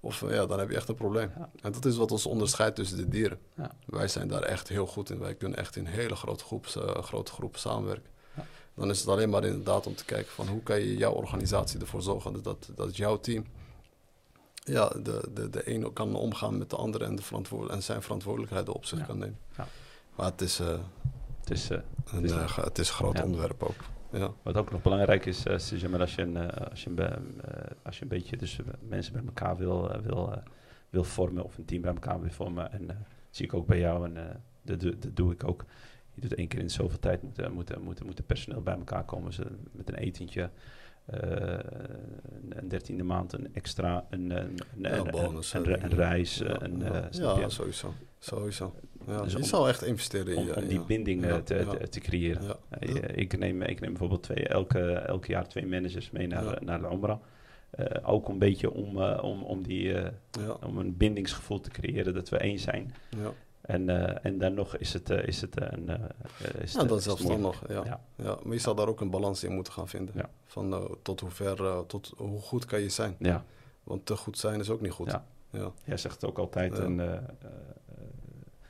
[0.00, 1.30] Of eh, ja, dan heb je echt een probleem.
[1.36, 1.50] Ja.
[1.60, 3.38] En dat is wat ons onderscheidt tussen de dieren.
[3.56, 3.70] Ja.
[3.86, 5.18] Wij zijn daar echt heel goed in.
[5.18, 8.10] Wij kunnen echt in hele grote groepen, eh, grote groepen samenwerken.
[8.74, 11.80] Dan is het alleen maar inderdaad om te kijken van hoe kan je jouw organisatie
[11.80, 13.44] ervoor zorgen dat, dat, jouw team
[14.64, 18.02] ja, de, de, de ene kan omgaan met de andere en, de verantwoord en zijn
[18.02, 19.04] verantwoordelijkheden op zich Ja.
[19.04, 19.38] kan nemen.
[19.56, 19.66] Ja.
[20.16, 20.78] Maar het is, eh,
[21.40, 21.78] Het is, eh,
[22.12, 23.24] een, is eh, een- het is een groot Ja.
[23.24, 23.76] onderwerp ook.
[24.12, 24.32] Ja.
[24.42, 26.22] Wat ook nog belangrijk is, maar, als, je een, als, je
[26.90, 27.42] een,
[27.82, 28.58] als je een beetje dus,
[28.88, 30.32] mensen bij elkaar wil, wil,
[30.90, 32.72] wil vormen of een team bij elkaar wil vormen.
[32.72, 32.96] En dat
[33.30, 35.64] zie ik ook bij jou en dat, dat doe ik ook.
[36.14, 38.74] Je doet één keer in zoveel tijd, moet, eh, moet, moet, moet de personeel bij
[38.74, 39.32] elkaar komen.
[39.32, 40.50] Ze, met een etentje,
[41.04, 41.20] eh,
[42.50, 46.38] een, dertiende maand, een extra, een, een, een, Ja, bonus, een, eh, een, een reis,
[46.38, 47.40] Ja, eh, een, ja.
[47.40, 47.94] eh, sowieso.
[48.18, 48.74] sowieso.
[49.06, 49.22] Ja.
[49.22, 51.64] Dus je om- zou echt investeren in om, die binding eh, te, ja.
[51.64, 52.56] te, te creëren.
[52.68, 56.80] Eh, ik, neem, ik neem bijvoorbeeld twee, elke, elke jaar twee managers mee naar, naar
[56.80, 57.20] de Omra.
[57.70, 60.10] Eh, ook een beetje om, eh, om, om, die, eh,
[60.66, 62.94] om een bindingsgevoel te creëren dat we één zijn.
[63.62, 65.88] En, eh, en dan nog is het, eh, is het een.
[65.88, 67.68] eh, eh, is ja het- dat is zelfs het dan moeilijk.
[67.68, 67.70] nog.
[67.84, 67.84] Ja.
[67.84, 68.24] Ja.
[68.24, 68.38] Ja.
[68.42, 70.14] Maar je zal daar ook een balans in moeten gaan vinden.
[70.18, 70.30] Ja.
[70.46, 73.16] Van tot hoe ver, tot hoe goed kan je zijn.
[73.18, 73.44] Ja,
[73.84, 75.10] Want te goed zijn is ook niet goed.
[75.10, 75.24] Ja.
[75.50, 75.72] Ja.
[75.84, 76.76] jij zegt het ook altijd.
[76.76, 76.82] Ja.
[76.82, 77.18] En, eh,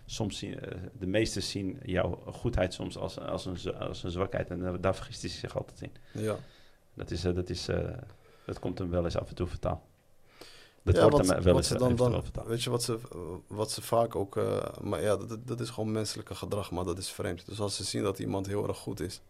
[0.07, 0.59] soms zien,
[0.99, 4.51] de meesten zien jouw goedheid soms als, als, een, als een zwakheid.
[4.51, 5.93] En daar vergist hij zich altijd in.
[6.23, 6.37] Ja.
[6.95, 7.69] Dat, is, dat, is,
[8.47, 9.87] dat komt hem wel eens af en toe vertaal.
[10.85, 12.25] Dat Ja, wordt wat- wel wat eens ze dan, dan.
[12.47, 12.99] Weet je wat ze,
[13.47, 14.37] wat ze vaak ook...
[14.37, 17.47] eh, maar ja, dat, dat is gewoon menselijke gedrag, maar dat is vreemd.
[17.47, 19.21] Dus als ze zien dat iemand heel erg goed is...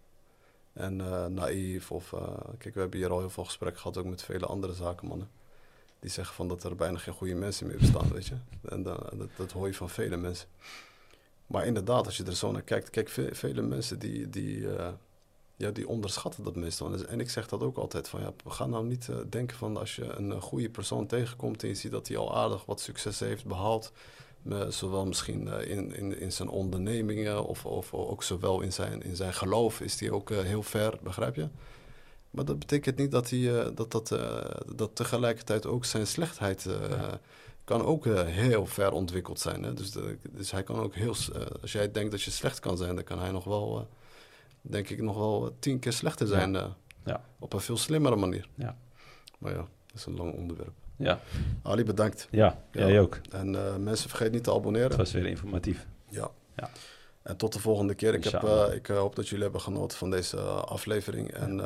[0.73, 2.13] en eh, naïef of...
[2.13, 2.21] eh,
[2.59, 5.31] kijk, we hebben hier al heel veel gesprekken gehad, ook met vele andere zakenmannen.
[6.01, 8.35] Die zeggen van dat er bijna geen goede mensen meer bestaan, weet je.
[8.69, 10.49] En dan, dat, dat hoor je van vele mensen.
[11.47, 12.91] Maar inderdaad, als je er zo naar kijkt...
[12.91, 14.31] Kijk, ve- vele mensen die...
[14.31, 14.67] die
[15.63, 16.95] ja, die onderschatten dat meestal.
[17.09, 19.77] En ik zeg dat ook altijd van ja, we gaan nou niet eh, denken van
[19.77, 22.81] als je een eh, goede persoon tegenkomt en je ziet dat hij al aardig wat
[22.81, 23.93] succes heeft behaald,
[24.49, 29.17] eh, zowel misschien in, in, in zijn ondernemingen of, of ook zowel in zijn, in
[29.17, 31.49] zijn geloof is hij ook heel ver, begrijp je?
[32.31, 34.09] Maar dat betekent niet dat hij dat, dat,
[34.77, 37.21] dat tegelijkertijd ook zijn slechtheid Ja.
[37.65, 39.63] kan ook heel ver ontwikkeld zijn.
[39.63, 39.75] Hè?
[39.75, 41.15] Dus, de, dus hij kan ook heel,
[41.61, 43.89] als jij denkt dat je slecht kan zijn, dan kan hij nog wel,
[44.63, 46.57] denk ik, nog wel tien keer slechter zijn.
[46.57, 46.67] eh,
[47.05, 47.25] Ja.
[47.39, 48.49] Op een veel slimmere manier.
[48.55, 48.77] Ja.
[49.39, 50.73] Maar ja, dat is een lang onderwerp.
[50.97, 51.21] Ja,
[51.63, 52.29] Ali, bedankt.
[52.31, 53.21] ja, jij ook.
[53.31, 54.97] En eh, mensen, vergeet niet te Het abonneren.
[54.97, 55.87] was weer informatief.
[56.09, 56.31] Ja.
[56.57, 56.71] Ja.
[57.23, 58.15] En tot de volgende keer.
[58.15, 61.31] Ik, heb, eh, ik hoop dat jullie hebben genoten van deze aflevering.
[61.33, 61.57] En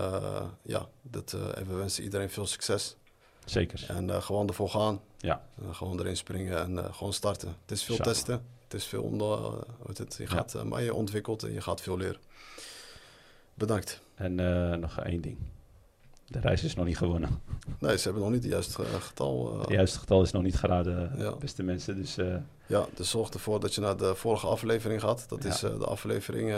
[0.63, 2.97] ja, dat, en we wensen iedereen veel succes.
[3.45, 3.85] Zeker.
[3.89, 5.01] En eh, gewoon ervoor gaan.
[5.19, 5.45] Ja.
[5.71, 7.49] Gewoon erin springen en gewoon starten.
[7.63, 8.43] Het is veel testen.
[8.65, 9.39] Het is veel onder,
[9.87, 12.21] het, je gaat, maar je ontwikkelt en je gaat veel leren.
[13.57, 14.01] Bedankt.
[14.15, 15.37] En eh, nog één ding.
[16.27, 17.31] De reis is nog niet gewonnen.
[17.79, 19.53] Nee, ze hebben nog niet het juiste eh, getal.
[19.53, 21.37] eh, Het juiste getal is nog niet geraden, Ja.
[21.37, 21.97] beste mensen.
[21.97, 22.17] Dus
[22.67, 25.29] Ja, dus zorg ervoor dat je naar de vorige aflevering gaat.
[25.29, 25.49] Dat Ja.
[25.49, 26.51] is de aflevering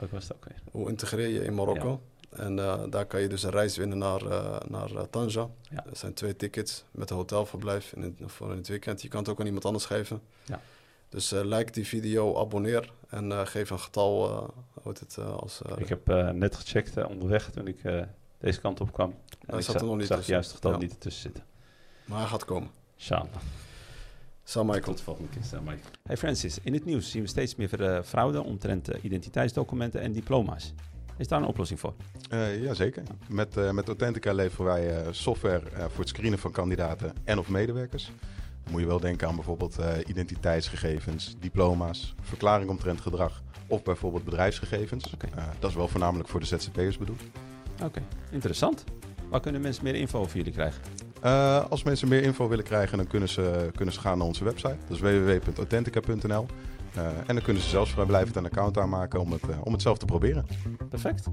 [0.00, 0.58] wat was het ook weer?
[0.70, 2.00] Hoe integreer je in Marokko.
[2.30, 2.56] En
[2.90, 4.22] daar kan je dus een reis winnen naar,
[4.68, 5.48] naar Tanja.
[5.70, 5.84] Ja.
[5.90, 9.02] Er zijn twee tickets met een hotelverblijf in het, voor in het weekend.
[9.02, 10.20] Je kan het ook aan iemand anders geven.
[10.44, 10.60] Ja.
[11.16, 14.30] Dus eh, like die video, abonneer en eh, geef een getal.
[14.30, 18.02] eh, hoe heet het, als, eh, Ik heb eh, net gecheckt onderweg toen ik eh,
[18.38, 19.10] deze kant op kwam.
[19.10, 20.34] En Hij ik zat zag, er nog niet zag het tussen.
[20.34, 20.78] juiste getal Ja.
[20.78, 21.44] niet ertussen zitten.
[22.04, 22.70] Maar hij gaat komen.
[22.96, 23.26] Inshallah.
[24.44, 24.88] Salam alaikum.
[24.88, 25.42] Tot de volgende keer.
[25.44, 25.90] Salam alaikum.
[26.02, 30.72] Hey Francis, in het nieuws zien we steeds meer fraude omtrent identiteitsdocumenten en diploma's.
[31.16, 31.94] Is daar een oplossing voor?
[32.32, 33.02] Uh, Jazeker.
[33.28, 37.48] Met, uh, met Authentica leveren wij uh, software voor het screenen van kandidaten en of
[37.48, 38.10] medewerkers.
[38.70, 45.14] Moet je wel denken aan bijvoorbeeld identiteitsgegevens, diploma's, verklaring omtrent gedrag of bijvoorbeeld bedrijfsgegevens.
[45.14, 45.30] Okay.
[45.58, 47.22] dat is wel voornamelijk voor de ZZP'ers bedoeld.
[47.82, 48.84] Oké, interessant.
[49.30, 50.80] Waar kunnen mensen meer info over jullie krijgen?
[51.68, 54.76] als mensen meer info willen krijgen, dan kunnen ze, kunnen ze gaan naar onze website.
[54.88, 56.46] Dat is www.authentica.nl.
[57.26, 60.04] En dan kunnen ze zelfs vrijblijvend een account aanmaken om het, om het zelf te
[60.04, 60.46] proberen.
[60.88, 61.28] Perfect.